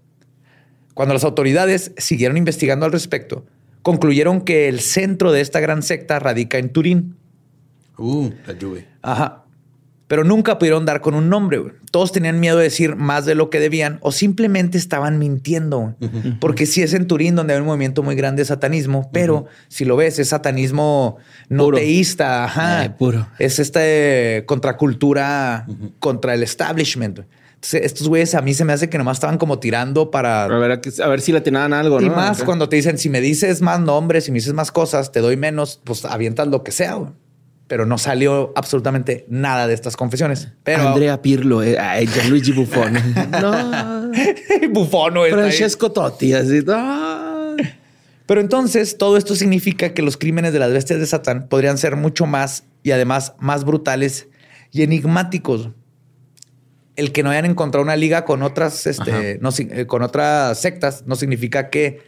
[0.94, 3.44] Cuando las autoridades siguieron investigando al respecto,
[3.82, 7.16] concluyeron que el centro de esta gran secta radica en Turín.
[7.98, 8.86] Uh, la lluvia.
[9.02, 9.44] Ajá.
[10.08, 11.58] Pero nunca pudieron dar con un nombre.
[11.58, 11.72] güey.
[11.90, 15.96] Todos tenían miedo de decir más de lo que debían o simplemente estaban mintiendo.
[16.40, 19.84] Porque sí es en Turín donde hay un movimiento muy grande de satanismo, pero si
[19.84, 21.16] lo ves, es satanismo
[21.48, 21.78] no Puro.
[21.78, 22.44] teísta.
[22.44, 22.84] Ajá.
[22.84, 23.26] Eh, puro.
[23.40, 25.66] Es esta eh, contracultura
[25.98, 27.20] contra el establishment.
[27.54, 30.58] Entonces, estos güeyes a mí se me hace que nomás estaban como tirando para A
[30.58, 32.14] ver, a, si le tenían algo, y ¿no?
[32.14, 35.20] más cuando te dicen, si me dices más nombres, si me dices más cosas, te
[35.20, 36.94] doy menos, pues avientas lo que sea.
[36.94, 37.10] güey.
[37.68, 40.48] Pero no salió absolutamente nada de estas confesiones.
[40.62, 42.92] Pero Andrea Pirlo, eh, ay, Gianluigi Buffon.
[43.30, 44.12] no.
[45.22, 45.32] ahí.
[45.32, 46.60] Francesco Totti, así.
[46.64, 47.56] no.
[48.26, 51.96] Pero entonces todo esto significa que los crímenes de las bestias de Satán podrían ser
[51.96, 54.28] mucho más y además más brutales
[54.72, 55.70] y enigmáticos.
[56.96, 61.04] El que no hayan encontrado una liga con otras, este, no, eh, con otras sectas
[61.06, 62.00] no significa que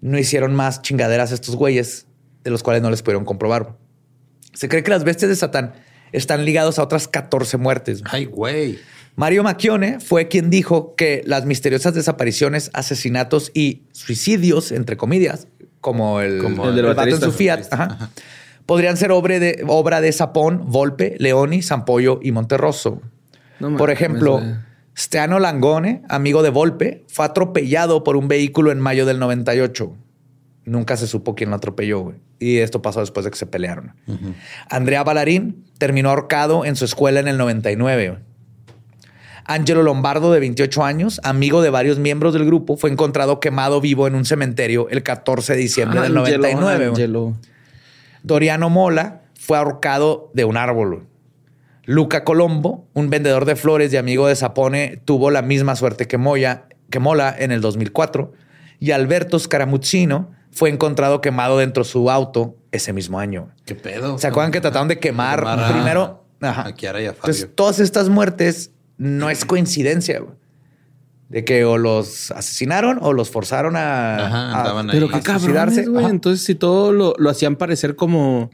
[0.00, 2.06] no hicieron más chingaderas estos güeyes
[2.44, 3.76] de los cuales no les pudieron comprobar.
[4.58, 5.72] Se cree que las bestias de Satán
[6.10, 8.02] están ligados a otras 14 muertes.
[8.06, 8.80] Ay, güey.
[9.14, 15.46] Mario Macchione fue quien dijo que las misteriosas desapariciones, asesinatos y suicidios, entre comillas,
[15.80, 18.10] como el, Como el del vato en su Fiat, ajá,
[18.66, 23.00] podrían ser obra de, obra de Sapón, Volpe, Leoni, Sampoyo y Monterroso.
[23.60, 24.42] No Por ejemplo.
[24.96, 29.94] Steano Langone, amigo de Volpe, fue atropellado por un vehículo en mayo del 98.
[30.68, 32.00] Nunca se supo quién lo atropelló.
[32.00, 32.16] güey.
[32.38, 33.94] Y esto pasó después de que se pelearon.
[34.68, 38.08] Andrea Ballarín terminó ahorcado en su escuela en el 99.
[38.10, 38.20] güey.
[39.44, 44.06] Angelo Lombardo, de 28 años, amigo de varios miembros del grupo, fue encontrado quemado vivo
[44.06, 46.76] en un cementerio el 14 de diciembre del Angelo, 99.
[46.76, 46.88] güey.
[46.90, 47.36] Angelo.
[48.22, 51.06] Doriano Mola fue ahorcado de un árbol.
[51.86, 56.18] Luca Colombo, un vendedor de flores y amigo de Sapone, tuvo la misma suerte que,
[56.18, 58.30] Moya, que Mola en el 2004.
[58.80, 63.50] Y Alberto Scaramuzzino fue encontrado quemado dentro de su auto ese mismo año.
[63.64, 64.18] ¿Qué pedo?
[64.18, 66.24] ¿Se acuerdan que trataron de quemar Quemar a- primero?
[66.40, 66.66] Ajá.
[66.66, 67.20] a Kiara y a Fabio.
[67.34, 70.34] Entonces, todas estas muertes no es coincidencia, güey.
[71.28, 74.86] De que o los asesinaron o los forzaron a, Ajá, a- ahí.
[74.90, 75.84] Pero A qué cabrones, suicidarse.
[75.86, 76.04] güey.
[76.06, 78.50] Entonces, si todo lo, lo hacían parecer como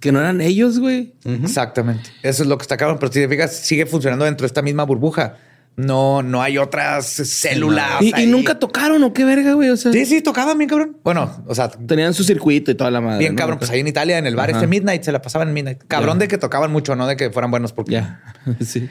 [0.00, 1.14] que no eran ellos, güey.
[1.24, 2.10] Exactamente.
[2.22, 2.98] Eso es lo que está cabrón.
[3.00, 5.36] Pero si te fijas, sigue funcionando dentro de esta misma burbuja.
[5.76, 8.00] No, no hay otras células.
[8.00, 9.68] Y, nunca tocaron, ¿o qué verga, güey?
[9.68, 10.96] O sea, Sí, sí, tocaban bien cabrón.
[11.04, 13.18] Bueno, o sea, tenían su circuito y toda la madre.
[13.18, 13.38] bien ¿no?
[13.38, 13.58] cabrón.
[13.58, 14.58] Pues ahí en Italia, en el bar Ajá.
[14.58, 15.82] este Midnight, se la pasaban en Midnight.
[15.86, 17.92] Cabrón de que tocaban mucho, no de que fueran buenos porque...
[17.92, 18.22] Ya,
[18.60, 18.88] sí.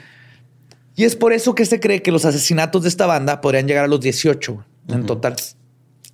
[0.94, 3.84] Y es por eso que se cree que los asesinatos de esta banda podrían llegar
[3.84, 5.36] a los 18 en total.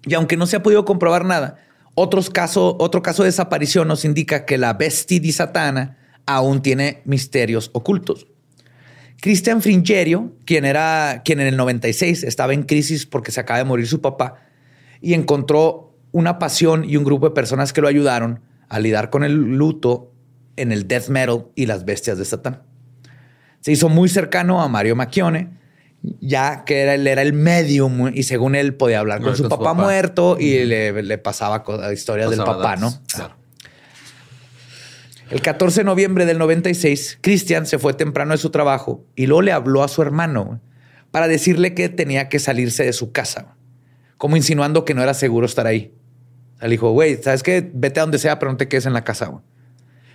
[0.07, 1.59] Y aunque no se ha podido comprobar nada,
[1.95, 7.03] otros caso, otro caso de desaparición nos indica que la Besti di Satana aún tiene
[7.05, 8.27] misterios ocultos.
[9.23, 13.65] Christian Fringerio, quien era quien en el 96 estaba en crisis porque se acaba de
[13.65, 14.35] morir su papá
[15.01, 19.23] y encontró una pasión y un grupo de personas que lo ayudaron a lidiar con
[19.23, 20.11] el luto
[20.57, 22.63] en el death metal y las bestias de Satán.
[23.61, 25.51] Se hizo muy cercano a Mario Macchione,
[26.21, 29.53] ya que era, él era el medium y según él podía hablar con su con
[29.53, 31.63] su papá, muerto y le, le pasaba
[31.93, 32.93] historias del papá, ¿no?
[33.07, 33.37] Claro.
[35.33, 39.41] El 14 de noviembre del 96, Christian se fue temprano de su trabajo y luego
[39.41, 40.61] le habló a su hermano
[41.11, 43.57] para decirle que tenía que salirse de su casa,
[44.19, 45.95] como insinuando que no era seguro estar ahí.
[46.61, 47.67] Le dijo, güey, ¿sabes qué?
[47.73, 49.29] Vete a donde sea, pero no te quedes en la casa.
[49.29, 49.43] güey".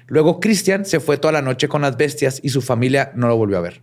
[0.05, 3.37] Luego Christian se fue toda la noche con las bestias y su familia no lo
[3.37, 3.81] volvió a ver.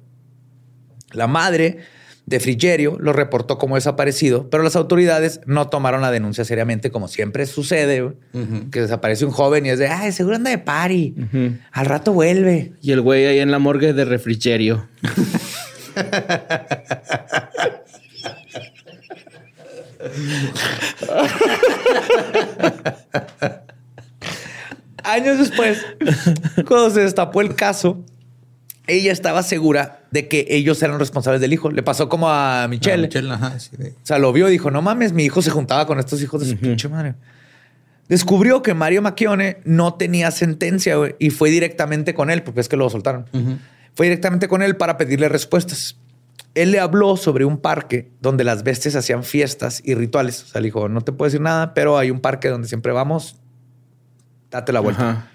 [1.10, 1.78] La madre
[2.26, 7.08] de Frigerio lo reportó como desaparecido, pero las autoridades no tomaron la denuncia seriamente, como
[7.08, 8.12] siempre sucede,
[8.70, 11.14] que desaparece un joven y es de, ay, seguro anda de party,
[11.72, 12.72] al rato vuelve.
[12.80, 14.88] Y el güey ahí en la morgue de refrigerio.
[25.04, 25.84] Años después,
[26.66, 28.04] cuando se destapó el caso,
[28.86, 31.70] ella estaba segura de que ellos eran responsables del hijo.
[31.70, 33.02] Le pasó como a Michelle.
[33.06, 35.50] Michelle, ajá, sí, de- O sea, lo vio y dijo, no mames, mi hijo se
[35.50, 37.14] juntaba con estos hijos de su pinche madre.
[38.08, 42.76] Descubrió que Mario Macchione no tenía sentencia y fue directamente con él, porque es que
[42.76, 43.26] lo soltaron.
[43.94, 45.96] Fue directamente con él para pedirle respuestas.
[46.54, 50.42] Él le habló sobre un parque donde las bestias hacían fiestas y rituales.
[50.42, 52.92] O sea, le dijo, no te puedo decir nada, pero hay un parque donde siempre
[52.92, 53.36] vamos.
[54.50, 55.30] Date la vuelta.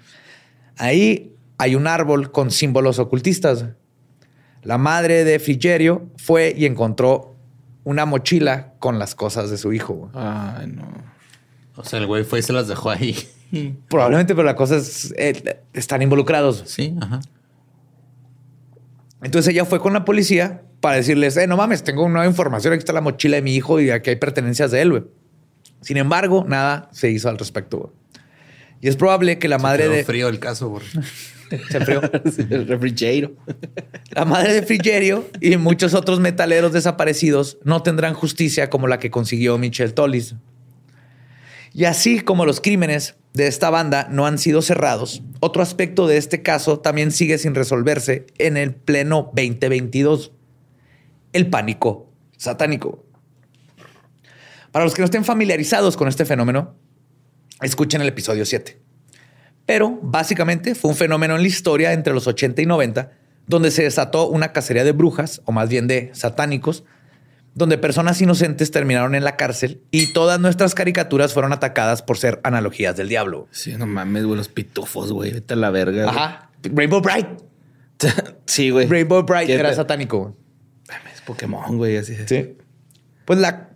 [0.78, 3.66] Ahí hay un árbol con símbolos ocultistas.
[4.62, 7.36] La madre de Frigerio fue y encontró
[7.84, 10.10] una mochila con las cosas de su hijo.
[10.14, 10.88] Ay, no.
[11.76, 13.16] O sea, el güey fue y se las dejó ahí.
[13.88, 16.62] Probablemente, pero la cosa es, eh, están involucrados.
[16.66, 17.20] Sí, ajá.
[19.22, 22.78] Entonces ella fue con la policía para decirles, eh, no mames, tengo nueva información, aquí
[22.78, 25.04] está la mochila de mi hijo y aquí hay pertenencias de él, güey.
[25.82, 27.92] Sin embargo, nada se hizo al respecto, güey.
[28.80, 30.04] Y es probable que la madre Quedó de...
[30.04, 30.70] frío el caso.
[30.70, 30.82] por-
[31.70, 32.00] Se enfrió.
[32.50, 33.34] El refrigerio.
[34.10, 39.10] La madre de Frigerio y muchos otros metaleros desaparecidos no tendrán justicia como la que
[39.10, 40.34] consiguió Michelle Tollis.
[41.72, 46.16] Y así como los crímenes de esta banda no han sido cerrados, otro aspecto de
[46.16, 50.32] este caso también sigue sin resolverse en el pleno 2022.
[51.32, 53.04] El pánico satánico.
[54.72, 56.74] Para los que no estén familiarizados con este fenómeno,
[57.62, 58.89] escuchen el episodio 7.
[59.70, 63.12] Pero básicamente fue un fenómeno en la historia entre los 80 y 90,
[63.46, 66.82] donde se desató una cacería de brujas, o más bien de satánicos,
[67.54, 72.40] donde personas inocentes terminaron en la cárcel y todas nuestras caricaturas fueron atacadas por ser
[72.42, 73.46] analogías del diablo.
[73.52, 75.34] Sí, no mames, güey, los pitufos, güey.
[75.34, 76.02] Vete a la verga.
[76.02, 76.16] güey.
[76.16, 76.50] Ajá.
[76.64, 77.28] Rainbow Bright.
[78.46, 78.88] sí, güey.
[78.88, 80.34] Rainbow Bright ¿Qué era satánico.
[81.14, 82.16] Es Pokémon, güey, así.
[82.26, 82.56] Sí.
[83.24, 83.68] Pues la.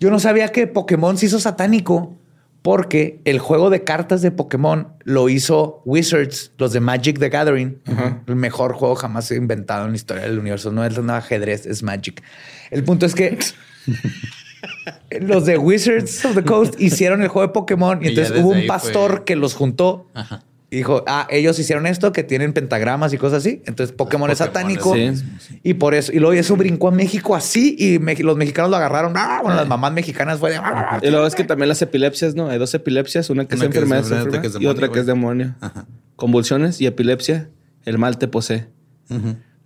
[0.00, 2.16] Yo no sabía que Pokémon se hizo satánico
[2.64, 7.78] porque el juego de cartas de Pokémon lo hizo Wizards, los de Magic the Gathering,
[8.26, 10.72] el mejor juego jamás inventado en la historia del universo.
[10.72, 12.22] No es nada ajedrez, es Magic.
[12.70, 13.38] El punto es que
[15.20, 18.66] los de Wizards of the Coast hicieron el juego de Pokémon y entonces hubo un
[18.66, 20.10] pastor fue- que los juntó.
[20.14, 20.42] Ajá.
[20.74, 23.62] Y dijo, ah, ellos hicieron esto, que tienen pentagramas y cosas así.
[23.64, 24.92] Entonces Pokémon es satánico.
[24.92, 25.12] sí.
[25.62, 28.76] Y por eso, y luego eso brincó a México así y me- los mexicanos lo
[28.76, 29.12] agarraron.
[29.16, 30.56] Ah, bueno, las mamás mexicanas fue de...
[30.56, 30.98] "Ah".
[31.00, 32.48] Y luego es que también las epilepsias, ¿no?
[32.50, 34.62] Hay dos epilepsias, una que Una es que es enfermedad, enfermedad, enfermedad, otra que es
[34.62, 35.54] y otra que es demonio.
[35.60, 35.86] Ajá.
[36.16, 37.50] Convulsiones y epilepsia,
[37.84, 38.66] el mal te posee.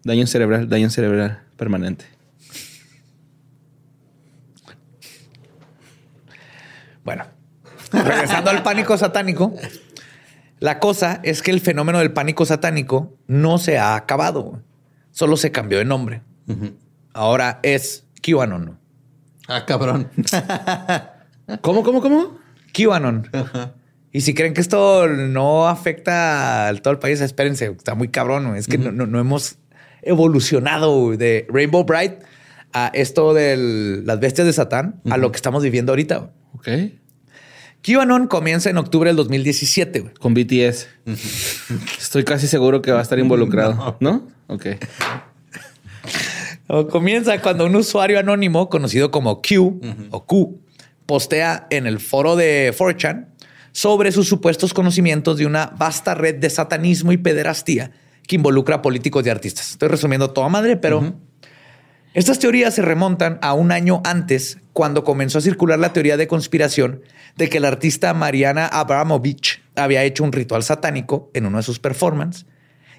[0.04, 2.04] Daño cerebral, daño cerebral permanente.
[7.04, 7.24] Bueno,
[7.92, 9.54] regresando al pánico satánico,
[10.60, 14.62] la cosa es que el fenómeno del pánico satánico no se ha acabado.
[15.10, 16.22] Solo se cambió de nombre.
[17.12, 18.78] Ahora es QAnon.
[19.48, 20.08] Ah, cabrón.
[21.62, 22.38] ¿Cómo, cómo, cómo?
[22.74, 23.28] QAnon.
[24.12, 28.54] Y si creen que esto no afecta a todo el país, espérense, está muy cabrón.
[28.56, 29.58] Es que no, no- no hemos
[30.02, 32.14] evolucionado de Rainbow Bright
[32.72, 36.30] a esto de las bestias de Satán a lo que estamos viviendo ahorita.
[36.54, 36.68] Ok.
[37.82, 40.00] QAnon comienza en octubre del 2017.
[40.00, 40.14] güey.
[40.14, 40.88] Con BTS.
[41.98, 43.96] Estoy casi seguro que va a estar involucrado.
[44.00, 44.26] ¿No?
[44.48, 44.66] Ok.
[46.66, 50.60] O Comienza cuando un usuario anónimo conocido como Q o Q
[51.06, 53.28] postea en el foro de 4chan
[53.72, 57.90] sobre sus supuestos conocimientos de una vasta red de satanismo y pederastía
[58.26, 59.70] que involucra a políticos y artistas.
[59.70, 61.14] Estoy resumiendo toda madre, pero
[62.14, 66.26] Estas teorías se remontan a un año antes, cuando comenzó a circular la teoría de
[66.26, 67.02] conspiración
[67.36, 71.78] de que el artista Mariana Abramovich había hecho un ritual satánico en uno de sus
[71.78, 72.46] performances.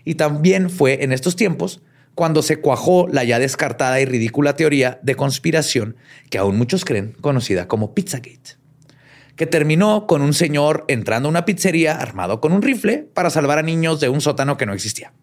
[0.06, 1.82] Y también fue en estos tiempos
[2.14, 5.96] cuando se cuajó la ya descartada y ridícula teoría de conspiración
[6.30, 8.58] que aún muchos creen conocida como Pizzagate,
[9.36, 13.58] que terminó con un señor entrando a una pizzería armado con un rifle para salvar
[13.58, 15.14] a niños de un sótano que no existía.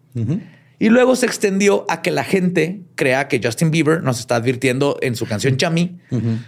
[0.79, 4.97] Y luego se extendió a que la gente crea que Justin Bieber nos está advirtiendo
[5.01, 5.97] en su canción Chami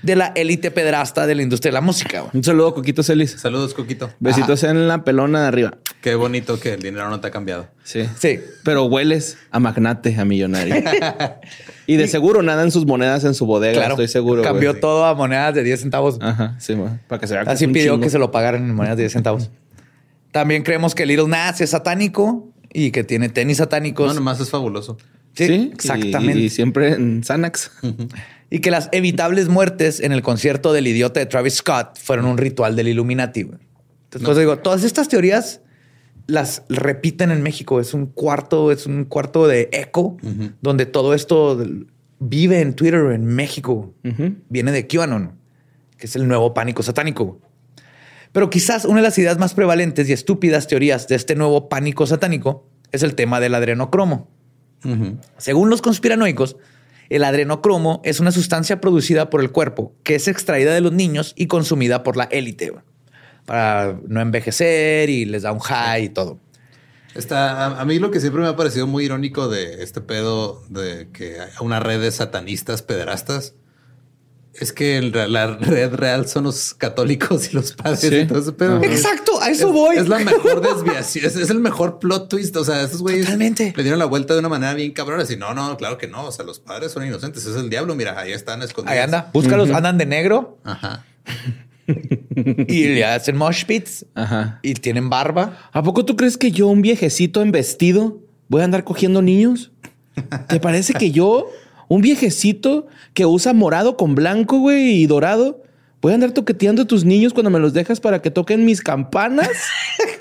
[0.03, 2.25] de la élite pedrasta de la industria de la música.
[2.31, 3.31] Un saludo, Coquito Celis.
[3.31, 4.11] Saludos, Coquito.
[4.19, 5.77] Besitos en la pelona de arriba.
[6.01, 7.69] Qué bonito que el dinero no te ha cambiado.
[7.83, 8.03] Sí.
[8.19, 8.39] Sí.
[8.63, 10.75] Pero hueles a magnate, a millonario.
[11.87, 13.93] y de seguro nadan sus monedas en su bodega, Claro.
[13.93, 14.43] estoy seguro.
[14.43, 14.81] Cambió güey.
[14.81, 16.19] todo a monedas de 10 centavos.
[16.21, 16.75] Ajá, sí.
[17.07, 18.03] Para que se vea Así pidió chingo.
[18.03, 19.49] que se lo pagaran en monedas de 10 centavos.
[20.31, 24.07] También creemos que Little Nas es satánico y que tiene tenis satánicos.
[24.07, 24.97] No, nomás es fabuloso.
[25.33, 26.39] Sí, Sí, exactamente.
[26.39, 27.71] Y, Y, y siempre en Xanax.
[28.61, 32.75] que las evitables muertes en el concierto del idiota de Travis Scott fueron un ritual
[32.75, 33.41] del Illuminati.
[33.41, 35.61] Entonces, pues, digo, todas estas teorías
[36.27, 37.79] las repiten en México.
[37.79, 40.17] Es un cuarto, es un cuarto de eco
[40.61, 41.63] donde todo esto
[42.19, 43.93] vive en Twitter en México.
[44.49, 45.33] Viene de QAnon,
[45.97, 47.39] que es el nuevo pánico satánico.
[48.31, 52.05] Pero quizás una de las ideas más prevalentes y estúpidas teorías de este nuevo pánico
[52.05, 54.29] satánico es el tema del adrenocromo.
[55.37, 56.55] Según los conspiranoicos,
[57.09, 61.33] el adrenocromo es una sustancia producida por el cuerpo que es extraída de los niños
[61.35, 62.71] y consumida por la élite
[63.45, 66.39] para no envejecer y les da un high y todo.
[67.15, 70.63] Está, a, a mí lo que siempre me ha parecido muy irónico de este pedo
[70.69, 73.55] de que hay una red de satanistas pederastas
[74.53, 78.07] es que la red real son los católicos y los padres Sí.
[78.07, 78.19] y.
[78.63, 78.77] Ajá.
[78.77, 78.91] güey.
[78.91, 79.95] Exacto, a eso Es- voy.
[79.97, 82.55] Es la mejor desviación, es, es el mejor plot twist.
[82.57, 83.73] O sea, estos güeyes Totalmente.
[83.75, 85.23] le dieron la vuelta de una manera bien cabrona.
[85.23, 86.25] Así, no, no, claro que no.
[86.25, 87.45] O sea, los padres son inocentes.
[87.45, 87.95] Es el diablo.
[87.95, 88.93] Mira, ahí están escondidos.
[88.97, 91.05] Ahí anda, búscalos, andan de negro Ajá.
[92.67, 94.59] y le hacen mosh pits Ajá.
[94.61, 95.57] y tienen barba.
[95.71, 99.71] ¿A poco tú crees que yo, un viejecito en vestido, voy a andar cogiendo niños?
[100.47, 101.47] ¿Te parece que yo,
[101.89, 105.63] un viejecito que usa morado con blanco, güey, y dorado,
[106.01, 108.81] voy a andar toqueteando a tus niños cuando me los dejas para que toquen mis
[108.81, 109.49] campanas?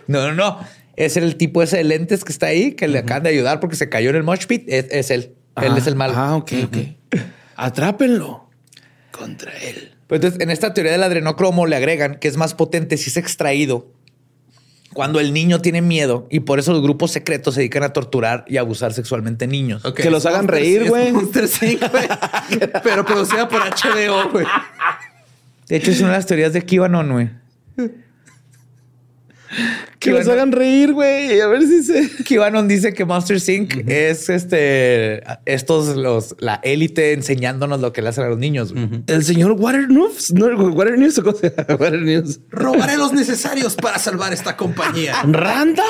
[0.08, 0.58] No, no, no.
[0.96, 3.76] Es el tipo ese de lentes que está ahí, que le acaban de ayudar porque
[3.76, 4.64] se cayó en el mosh pit.
[4.68, 5.34] Es, es él.
[5.60, 6.14] él Ah, es el malo.
[6.16, 6.76] Ah, ok, ok.
[7.54, 8.48] Atrápenlo
[9.10, 9.92] contra él.
[10.06, 13.18] Pues entonces, en esta teoría del adrenocromo le agregan que es más potente si es
[13.18, 13.92] extraído
[14.92, 18.44] cuando el niño tiene miedo y por eso los grupos secretos se dedican a torturar
[18.48, 19.82] y abusar sexualmente niños.
[19.94, 21.12] Que los hagan Monster- reír, güey.
[21.12, 22.08] Monster Inc, güey.
[22.82, 24.46] Pero producida por HBO, güey.
[25.68, 27.30] De hecho, es una de las teorías de QAnon, güey.
[29.98, 30.32] Que los bueno.
[30.32, 31.40] hagan reír, güey.
[31.40, 32.08] A ver si se.
[32.24, 33.88] QAnon dice que Monster Inc.
[33.88, 38.72] es este estos los la élite enseñándonos lo que le hacen a los niños.
[39.06, 40.32] El señor Water News.
[40.32, 41.18] No, Water News.
[41.18, 41.22] ¿o.
[41.78, 42.40] Water News.
[42.50, 45.14] Robaré los necesarios para salvar esta compañía.
[45.24, 45.84] Randall.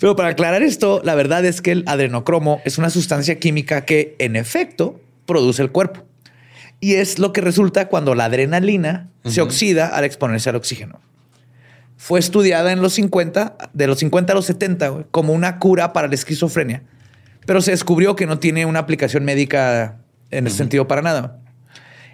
[0.00, 4.16] Pero para aclarar esto, la verdad es que el adrenocromo es una sustancia química que
[4.18, 6.04] en efecto produce el cuerpo.
[6.80, 11.00] Y es lo que resulta cuando la adrenalina se oxida al exponerse al oxígeno.
[12.00, 15.92] Fue estudiada en los 50, de los 50 a los 70, güey, como una cura
[15.92, 16.84] para la esquizofrenia.
[17.44, 19.98] Pero se descubrió que no tiene una aplicación médica
[20.30, 21.40] en ese sentido para nada.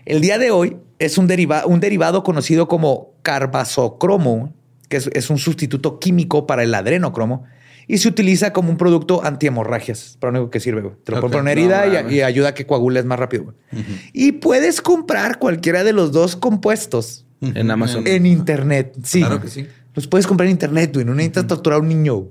[0.07, 4.55] El día de hoy es un, deriva- un derivado conocido como carbazocromo,
[4.89, 7.45] que es, es un sustituto químico para el adrenocromo
[7.87, 10.17] y se utiliza como un producto antihemorragias.
[10.21, 10.95] Para lo único que sirve, güey.
[11.05, 11.23] Te lo Ok.
[11.25, 13.55] pones una No herida y- ayuda a que coagules más rápido.
[14.15, 18.07] Y puedes comprar cualquiera de los dos compuestos En Amazon.
[18.07, 18.97] en internet.
[19.03, 19.21] Sí.
[19.21, 19.67] Claro que sí.
[19.95, 21.05] Los puedes comprar en internet, güey.
[21.05, 22.29] No necesitas torturar a un niño.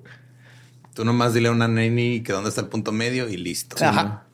[0.93, 3.75] Tú nomás dile a una neni que dónde está el punto medio y listo.
[3.83, 4.25] Ajá.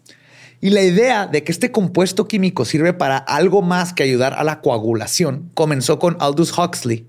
[0.62, 4.44] Y la idea de que este compuesto químico sirve para algo más que ayudar a
[4.44, 7.08] la coagulación comenzó con Aldous Huxley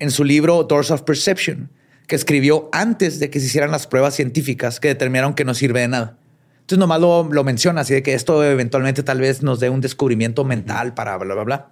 [0.00, 1.70] en su libro Doors of Perception,
[2.08, 5.80] que escribió antes de que se hicieran las pruebas científicas que determinaron que no sirve
[5.80, 6.16] de nada.
[6.62, 9.80] Entonces nomás lo, lo menciona, así de que esto eventualmente tal vez nos dé un
[9.80, 11.70] descubrimiento mental para bla, bla, bla.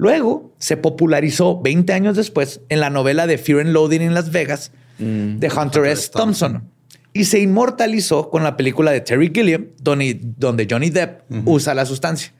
[0.00, 4.30] Luego se popularizó 20 años después en la novela de Fear and Loathing en Las
[4.32, 6.10] Vegas de Hunter S.
[6.10, 6.64] Thompson
[7.12, 11.84] y se inmortalizó con la película de Terry Gilliam, donde, donde Johnny Depp usa la
[11.84, 12.32] sustancia.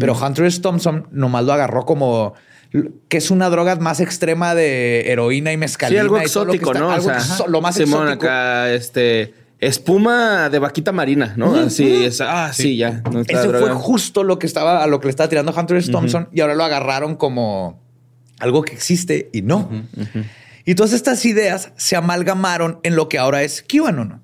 [0.00, 0.60] Pero Hunter S.
[0.60, 2.34] Thompson nomás lo agarró como
[3.08, 6.00] que es una droga más extrema de heroína y Sí, mezcalina.
[6.00, 6.90] algo y todo lo que exótico, está- ¿no?
[6.90, 8.24] algo o sea, exo- lo más Simón exótico.
[8.26, 9.34] acá, este,
[9.66, 11.54] espuma de vaquita marina, ¿no?
[11.54, 12.20] Así es.
[12.20, 13.02] Ah, sí, ya.
[13.10, 15.90] No Eso fue justo lo que estaba a lo que le estaba tirando Hunter S.
[15.90, 17.80] Thompson y ahora lo agarraron como
[18.38, 19.70] algo que existe y no.
[20.64, 24.22] Y todas estas ideas se amalgamaron en lo que ahora es QAnon.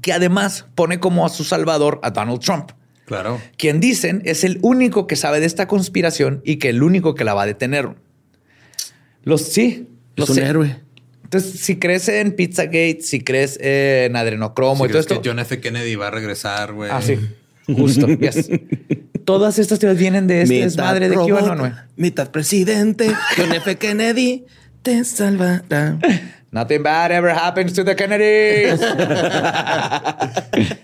[0.00, 2.72] que además pone como a su salvador a Donald Trump,
[3.06, 3.40] Claro.
[3.56, 7.24] quien dicen es el único que sabe de esta conspiración y que el único que
[7.24, 7.94] la va a detener.
[9.22, 10.80] Los sí, Es los un héroe.
[11.34, 15.28] Entonces, si crees en Pizzagate, si crees en adrenocromo Si y todo crees que esto.
[15.28, 15.58] John F.
[15.58, 16.90] Kennedy va a regresar, güey.
[16.92, 17.18] Ah, sí.
[17.66, 18.06] Justo.
[18.06, 18.48] yes.
[19.24, 21.72] Todas estas teorías vienen de este desmadre de QAnon, güey.
[21.96, 23.10] Mitad presidente.
[23.36, 23.76] John F.
[23.78, 24.44] Kennedy
[24.82, 25.98] te salvará.
[26.52, 28.80] Nothing bad ever happens to the Kennedys.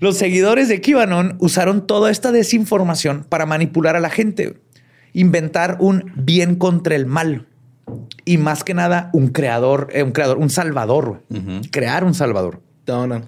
[0.00, 4.62] Los seguidores de QAnon usaron toda esta desinformación para manipular a la gente,
[5.12, 7.48] inventar un bien contra el mal
[8.24, 11.22] y más que nada un creador, eh, un creador, un salvador,
[11.70, 12.60] crear un salvador.
[12.86, 13.24] Donald.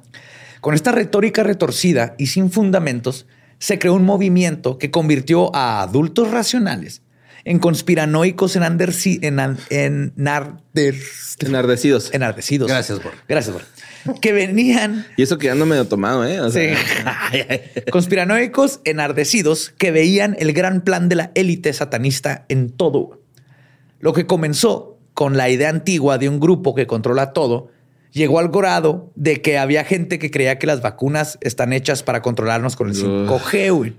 [0.60, 3.26] Con esta retórica retorcida y sin fundamentos,
[3.58, 7.02] se creó un movimiento que convirtió a adultos racionales
[7.44, 11.00] en conspiranoicos enanderci- enan- enarder-
[11.40, 12.12] Enardecidos.
[12.12, 12.68] enardecidos.
[12.68, 13.12] Gracias, Bor.
[13.28, 13.62] Gracias, Bor.
[14.20, 16.40] Que venían Y eso que ando medio tomado, ¿eh?
[16.40, 16.58] O Sí.
[17.32, 23.22] sea, conspiranoicos enardecidos que veían el gran plan de la élite satanista en todo.
[24.00, 27.70] Lo que comenzó con la idea antigua de un grupo que controla todo,
[28.12, 32.22] llegó al grado de que había gente que creía que las vacunas están hechas para
[32.22, 33.74] controlarnos con el 5G.
[33.74, 33.94] güey.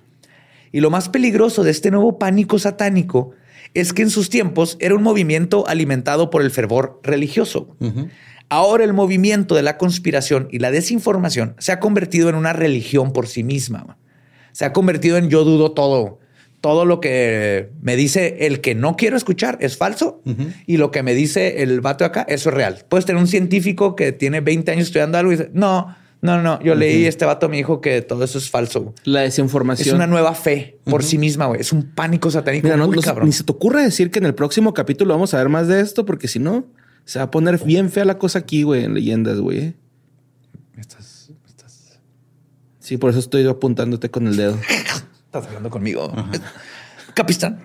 [0.71, 3.31] Y lo más peligroso de este nuevo pánico satánico
[3.73, 7.75] es que en sus tiempos era un movimiento alimentado por el fervor religioso.
[8.49, 13.11] Ahora el movimiento de la conspiración y la desinformación se ha convertido en una religión
[13.11, 13.97] por sí misma.
[14.51, 16.19] Se ha convertido en yo dudo todo.
[16.67, 20.21] Todo lo que me dice el que no quiero escuchar es falso
[20.65, 22.83] y lo que me dice el vato de acá, eso es real.
[22.89, 26.61] Puedes tener un científico que tiene 20 años estudiando algo y dice, no, no, no,
[26.61, 28.81] yo leí, este vato me dijo que todo eso es falso.
[28.81, 28.95] güey".
[29.05, 29.87] La desinformación.
[29.87, 31.61] Es una nueva fe por sí misma, güey.
[31.61, 33.27] Es un pánico satánico Mira, no, muy no cabrón.
[33.27, 35.79] ni se te ocurra decir que en el próximo capítulo vamos a ver más de
[35.79, 36.65] esto, porque si no,
[37.05, 39.57] se va a poner bien fea la cosa aquí, güey, en leyendas, güey.
[39.59, 39.73] ¿eh?
[42.87, 44.57] Sí, por eso estoy apuntándote con el dedo.
[45.39, 46.11] Estás hablando conmigo.
[47.13, 47.59] Capistán.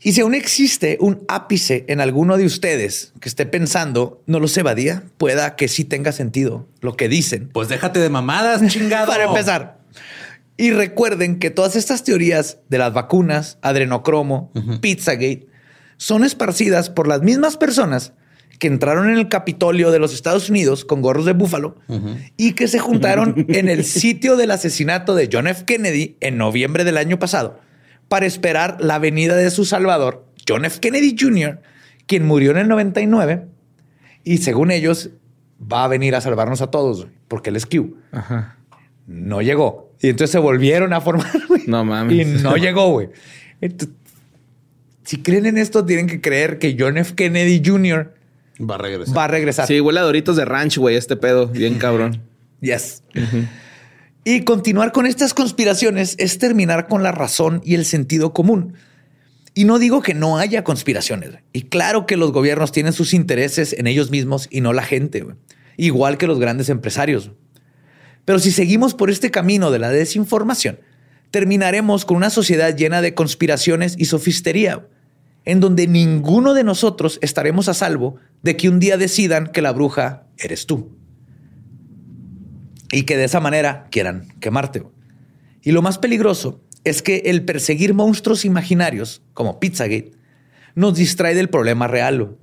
[0.00, 4.46] Y si aún existe un ápice en alguno de ustedes que esté pensando, no lo
[4.46, 7.50] sé, Badía, pueda que sí tenga sentido lo que dicen.
[7.52, 9.08] Pues déjate de mamadas, chingado.
[9.08, 9.78] Para empezar.
[10.56, 15.46] Y recuerden que todas estas teorías de las vacunas, adrenocromo, Pizzagate,
[15.96, 18.12] son esparcidas por las mismas personas
[18.58, 21.76] que entraron en el Capitolio de los Estados Unidos con gorros de búfalo
[22.36, 25.64] y que se juntaron en el sitio del asesinato de John F.
[25.64, 27.60] Kennedy en noviembre del año pasado
[28.08, 30.80] para esperar la venida de su salvador, John F.
[30.80, 31.60] Kennedy Jr.,
[32.06, 33.46] quien murió en el 99
[34.24, 35.10] y según ellos
[35.60, 38.56] va a venir a salvarnos a todos porque él es Q Ajá.
[39.06, 39.92] no llegó.
[40.00, 41.30] Y entonces se volvieron a formar.
[41.66, 42.16] No mames.
[42.16, 43.10] Y no llegó, güey.
[45.04, 47.14] Si creen en esto, tienen que creer que John F.
[47.14, 48.14] Kennedy Jr.
[48.60, 49.16] Va a regresar.
[49.16, 49.66] va a regresar.
[49.66, 51.46] Sí, huele a Doritos de ranch, güey, este pedo.
[51.48, 52.22] Bien cabrón.
[52.60, 53.02] Yes.
[54.24, 58.74] Y continuar con estas conspiraciones es terminar con la razón y el sentido común.
[59.54, 61.30] Y no digo que no haya conspiraciones.
[61.52, 65.20] Y claro que los gobiernos tienen sus intereses en ellos mismos y no la gente.
[65.20, 65.36] güey.
[65.76, 67.30] Igual que los grandes empresarios.
[68.24, 70.78] Pero si seguimos por este camino de la desinformación,
[71.30, 74.86] terminaremos con una sociedad llena de conspiraciones y sofistería,
[75.44, 79.72] en donde ninguno de nosotros estaremos a salvo de que un día decidan que la
[79.72, 80.96] bruja eres tú
[82.90, 84.82] y que de esa manera quieran quemarte.
[85.62, 90.12] Y lo más peligroso es que el perseguir monstruos imaginarios, como Pizzagate,
[90.74, 92.36] nos distrae del problema real.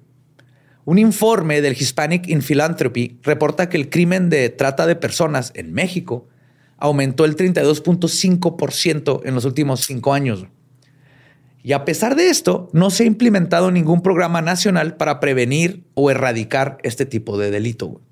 [0.84, 5.74] Un informe del Hispanic in Philanthropy reporta que el crimen de trata de personas en
[5.74, 6.28] México
[6.78, 10.46] aumentó el 32.5% en los últimos cinco años.
[11.68, 16.12] Y a pesar de esto, no se ha implementado ningún programa nacional para prevenir o
[16.12, 17.88] erradicar este tipo de delito.
[17.88, 18.04] güey.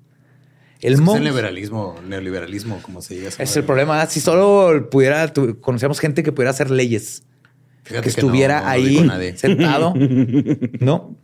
[0.80, 3.28] El Es, el liberalismo, neoliberalismo, como se diga.
[3.38, 4.04] es el problema.
[4.06, 7.22] Si solo pudiera, tu- conocíamos gente que pudiera hacer leyes,
[7.84, 9.94] Fíjate que estuviera no ahí sentado,
[10.80, 11.16] ¿no?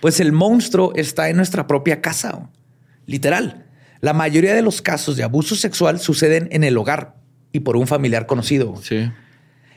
[0.00, 2.50] Pues el monstruo está en nuestra propia casa,
[3.06, 3.66] literal.
[4.00, 7.16] La mayoría de los casos de abuso sexual suceden en el hogar
[7.50, 8.76] y por un familiar conocido.
[8.80, 9.10] Sí.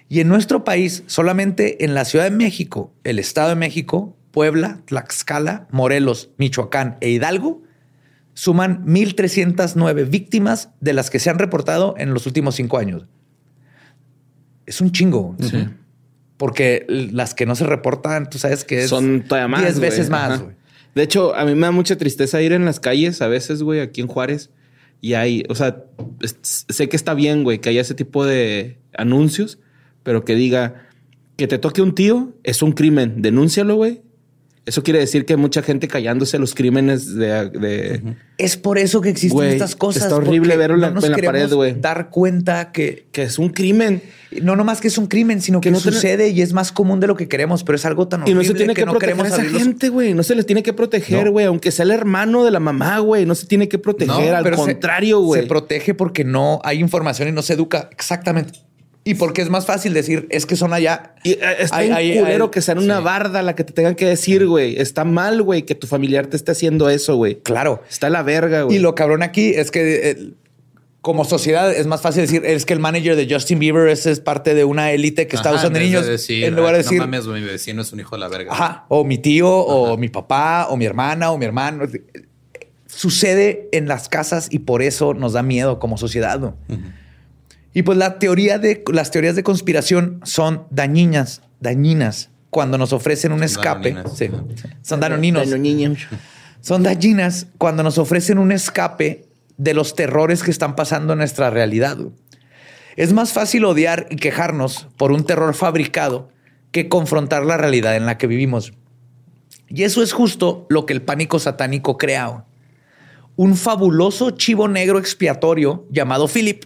[0.07, 4.81] Y en nuestro país, solamente en la Ciudad de México, el Estado de México, Puebla,
[4.85, 7.63] Tlaxcala, Morelos, Michoacán e Hidalgo,
[8.33, 13.05] suman 1.309 víctimas de las que se han reportado en los últimos cinco años.
[14.65, 15.35] Es un chingo.
[15.39, 15.67] Sí.
[16.37, 19.61] Porque las que no se reportan, tú sabes que es Son todavía más.
[19.61, 19.89] 10 güey.
[19.89, 20.43] veces más.
[20.93, 23.79] De hecho, a mí me da mucha tristeza ir en las calles a veces, güey,
[23.79, 24.49] aquí en Juárez.
[25.01, 25.83] Y hay, o sea,
[26.41, 29.59] sé que está bien, güey, que haya ese tipo de anuncios,
[30.05, 30.85] pero que diga
[31.35, 33.21] que te toque un tío es un crimen.
[33.21, 34.01] Denúncialo, güey.
[34.67, 37.49] Eso quiere decir que hay mucha gente callándose los crímenes de...
[37.51, 40.01] de- Es por eso que existen estas cosas.
[40.03, 41.75] está horrible verlo en la- no nos en la queremos pared, güey.
[41.79, 44.01] Dar cuenta que que es un crimen.
[44.41, 46.71] no nomás que es un crimen, sino que, Que no tiene- sucede y es más
[46.71, 48.85] común de lo que queremos, pero es algo tan Y horrible no se tiene que,
[48.87, 50.13] no proteger queremos a esa gente, güey.
[50.15, 51.31] No se les tiene que proteger, No.
[51.33, 51.45] güey.
[51.45, 53.27] Aunque sea el hermano de la mamá, güey.
[53.27, 54.33] No se tiene que proteger.
[54.33, 55.47] Al se- contrario, Se, güey.
[55.47, 58.61] protege porque no hay información y no se educa exactamente.
[59.07, 61.13] Y porque es más fácil decir, es que son allá.
[61.23, 63.03] Y eh, está bien hay- culero que sea en una sí.
[63.03, 64.77] barda la que te tengan que decir, güey.
[64.81, 67.35] Está mal, güey, que tu familiar te esté haciendo eso, güey.
[67.41, 67.83] Claro.
[67.87, 68.77] Está la verga, güey.
[68.77, 70.29] Y lo cabrón aquí es que eh,
[71.01, 74.19] como sociedad es más fácil decir, es que el manager de Justin Bieber es, es
[74.19, 76.03] parte de una élite que está Ajá, usando niños.
[76.07, 78.27] de decir, en lugar de decir, no mames, mi vecino es un hijo de la
[78.27, 78.51] verga.
[78.53, 78.85] Ajá.
[78.89, 81.85] O mi tío, o mi papá, o mi hermana, o mi hermano.
[82.87, 86.39] Sucede en las casas y por eso nos da miedo como sociedad.
[86.39, 86.55] ¿no?
[87.75, 93.33] Y pues la teoría de las teorías de conspiración son dañinas, dañinas cuando nos ofrecen
[93.33, 93.97] un Son escape.
[94.15, 94.29] Sí.
[94.81, 95.49] Son danoninos.
[96.61, 99.25] Son dañinas cuando nos ofrecen un escape
[99.57, 101.97] de los terrores que están pasando en nuestra realidad.
[102.95, 106.29] Es más fácil odiar y quejarnos por un terror fabricado
[106.71, 108.71] que confrontar la realidad en la que vivimos.
[109.67, 112.45] Y eso es justo lo que el pánico satánico crea.
[113.35, 116.63] Un fabuloso chivo negro expiatorio llamado Philip,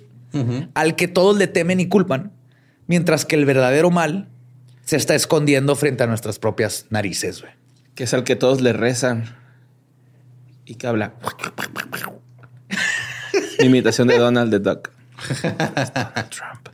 [0.74, 2.32] al que todos le temen y culpan,
[2.88, 4.30] mientras que el verdadero mal
[4.86, 7.42] se está escondiendo frente a nuestras propias narices.
[7.42, 7.54] güey.
[7.96, 9.36] Que es al que todos le rezan.
[10.66, 11.14] Y que habla.
[13.60, 14.90] Mi imitación de Donald the Duck.
[16.30, 16.70] Trump.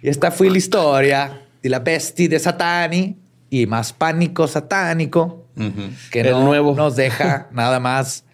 [0.00, 3.16] Y esta fue la historia de la bestia de Satani
[3.50, 5.46] y más pánico satánico
[6.10, 6.74] que El no nuevo.
[6.74, 8.24] nos deja nada más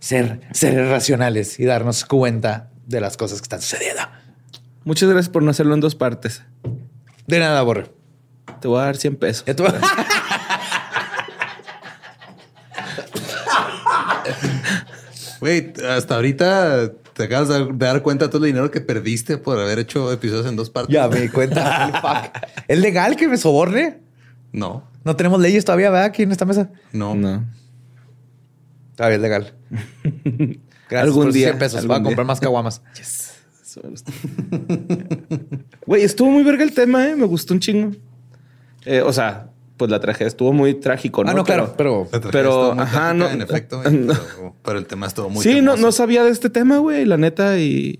[0.00, 4.02] ser seres racionales y darnos cuenta de las cosas que están sucediendo.
[4.84, 6.42] Muchas gracias por no hacerlo en dos partes.
[7.26, 7.90] De nada, Borre.
[8.60, 9.44] Te voy a dar 100 pesos.
[9.46, 9.64] Ya tú-
[15.40, 19.58] Güey, hasta ahorita te acabas de dar cuenta de todo el dinero que perdiste por
[19.58, 20.92] haber hecho episodios en dos partes.
[20.94, 22.32] ya me di cuenta.
[22.68, 24.00] ¿Es legal que me soborne?
[24.52, 26.06] No, No tenemos leyes todavía, ¿verdad?
[26.06, 26.70] Aquí en esta mesa.
[26.92, 27.14] no.
[27.14, 27.44] No.
[28.96, 29.54] Todavía es legal.
[30.88, 31.86] Gracias Algún por día, 100 pesos.
[31.86, 32.82] Voy a comprar más caguamas.
[33.00, 34.12] Eso me gusta.
[35.86, 37.16] Güey, estuvo muy verga el tema, ¿eh?
[37.16, 37.92] Me gustó un chingo.
[38.86, 41.30] Eh, o sea, pues la tragedia estuvo muy trágico, ¿no?
[41.30, 42.08] Ah, no, claro, pero...
[42.30, 44.14] Pero, ajá, trágica, no- En efecto, güey, no.
[44.14, 45.82] pero, pero el tema estuvo muy sí, no, temoso.
[45.82, 47.98] no sabía de este tema, güey, la neta, y,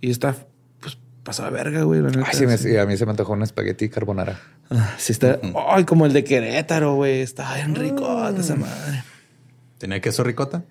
[0.00, 0.36] y está,
[0.80, 2.24] pues, pasada verga, güey, la neta.
[2.26, 2.76] Ay, sí, me- sí.
[2.76, 4.40] a mí se me antojó un espagueti carbonara.
[4.70, 9.02] Ah, sí está, ay, como el de Querétaro, güey, está bien rico esa madre.
[9.78, 10.62] ¿Tenía queso ricota?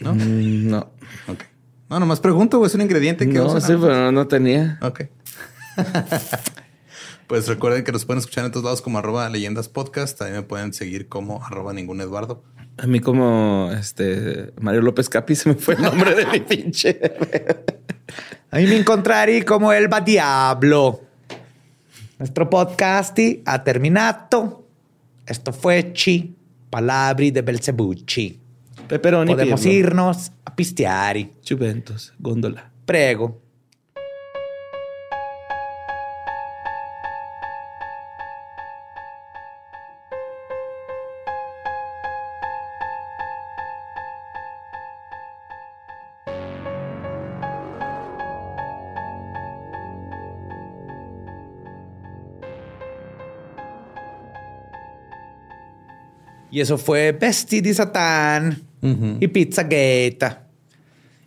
[0.00, 0.14] ¿No?
[0.14, 0.78] no.
[1.26, 1.42] Ok.
[1.90, 2.68] No, nomás pregunto, güey.
[2.68, 3.88] Es un ingrediente que No, usan sí, ambos.
[3.88, 4.78] pero no, no tenía.
[4.82, 5.04] Ok.
[7.26, 10.18] pues recuerden que nos pueden escuchar en todos lados como arroba leyendas podcast.
[10.18, 12.42] También me pueden seguir como arroba ningún Eduardo.
[12.76, 17.00] A mí como, este, Mario López Capi se me fue el nombre de mi pinche.
[18.50, 21.02] A mí me encontraré como el Diablo.
[22.18, 24.64] Nuestro podcast ha terminado.
[25.26, 26.34] Esto fue Chi,
[26.70, 28.40] Palabri de Belzebucci.
[28.88, 29.32] Pepperoni.
[29.32, 29.78] Podemos Pirlo.
[29.78, 31.30] irnos a pisteari.
[31.46, 32.70] Juventus, góndola.
[32.84, 33.42] Prego.
[56.50, 60.18] Y eso fue Besti di Satán y Pizzagate.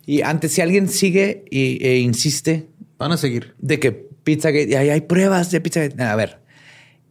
[0.06, 2.68] Y antes, si alguien sigue y, e insiste
[2.98, 3.54] Van a seguir.
[3.58, 6.02] de que Pizzagate, y ahí hay pruebas de Pizzagate.
[6.02, 6.38] A ver,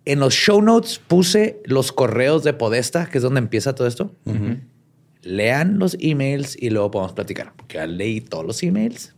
[0.05, 4.15] en los show notes puse los correos de Podesta, que es donde empieza todo esto.
[5.23, 7.53] Lean los emails y luego podemos platicar.
[7.55, 9.13] Porque ya leí todos los emails.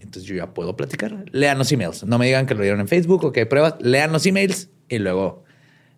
[0.00, 1.24] Entonces yo ya puedo platicar.
[1.32, 2.04] Lean los emails.
[2.04, 3.74] No me digan que lo dieron en Facebook o que hay pruebas.
[3.80, 5.44] Lean los emails y luego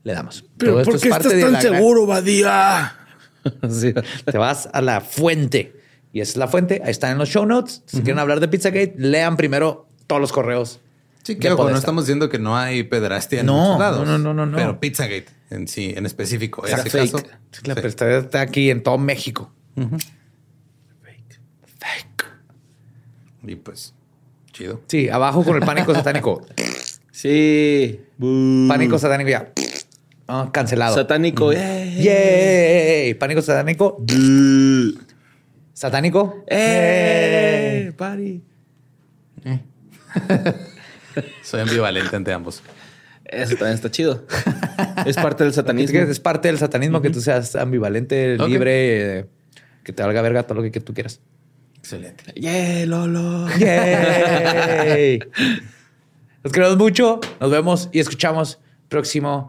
[0.05, 0.45] le damos.
[0.59, 2.97] Todo esto es parte de la gran- Badía?
[3.71, 3.93] sí.
[4.25, 5.75] te vas a la fuente.
[6.13, 6.81] Y esa es la fuente.
[6.85, 7.83] Ahí están en los show notes.
[7.87, 10.81] Si quieren hablar de Pizzagate, lean primero todos los correos.
[11.25, 14.07] Sí, que ojo, no estamos diciendo que no hay pederastia en No, muchos lados.
[14.07, 14.57] no, no, no, no.
[14.57, 16.67] Pero Pizzagate en sí, en específico.
[16.67, 17.13] Sea, ese fake.
[17.13, 17.27] caso.
[17.65, 17.87] La sí.
[18.27, 19.53] está aquí en todo México.
[19.75, 21.41] Fake.
[21.79, 22.25] Fake.
[23.43, 23.93] Y pues,
[24.53, 24.81] chido.
[24.87, 26.47] Sí, abajo con el pánico satánico.
[27.17, 27.99] Sí.
[28.69, 29.51] Pánico satánico ya.
[30.29, 30.95] Ah, cancelado.
[30.95, 31.53] Satánico.
[31.53, 31.95] ¡Eh!
[32.03, 33.15] Yay.
[33.15, 34.03] Pánico satánico.
[35.73, 36.45] Satánico.
[36.49, 37.93] ¡Eh!
[37.97, 38.43] Party.
[41.43, 42.63] Soy ambivalente ante ambos.
[43.25, 44.25] Eso también está chido.
[45.05, 45.93] es parte del satanismo.
[45.93, 49.27] Que es parte del satanismo que tú seas ambivalente, libre, eh,
[49.83, 51.21] que te valga verga todo lo que, que tú quieras.
[51.79, 52.33] Excelente.
[52.35, 53.49] Yeah, Lolo.
[53.59, 55.21] ¡Yay!
[56.43, 57.21] Los queremos mucho.
[57.41, 58.59] Nos vemos y escuchamos
[58.89, 59.49] próximo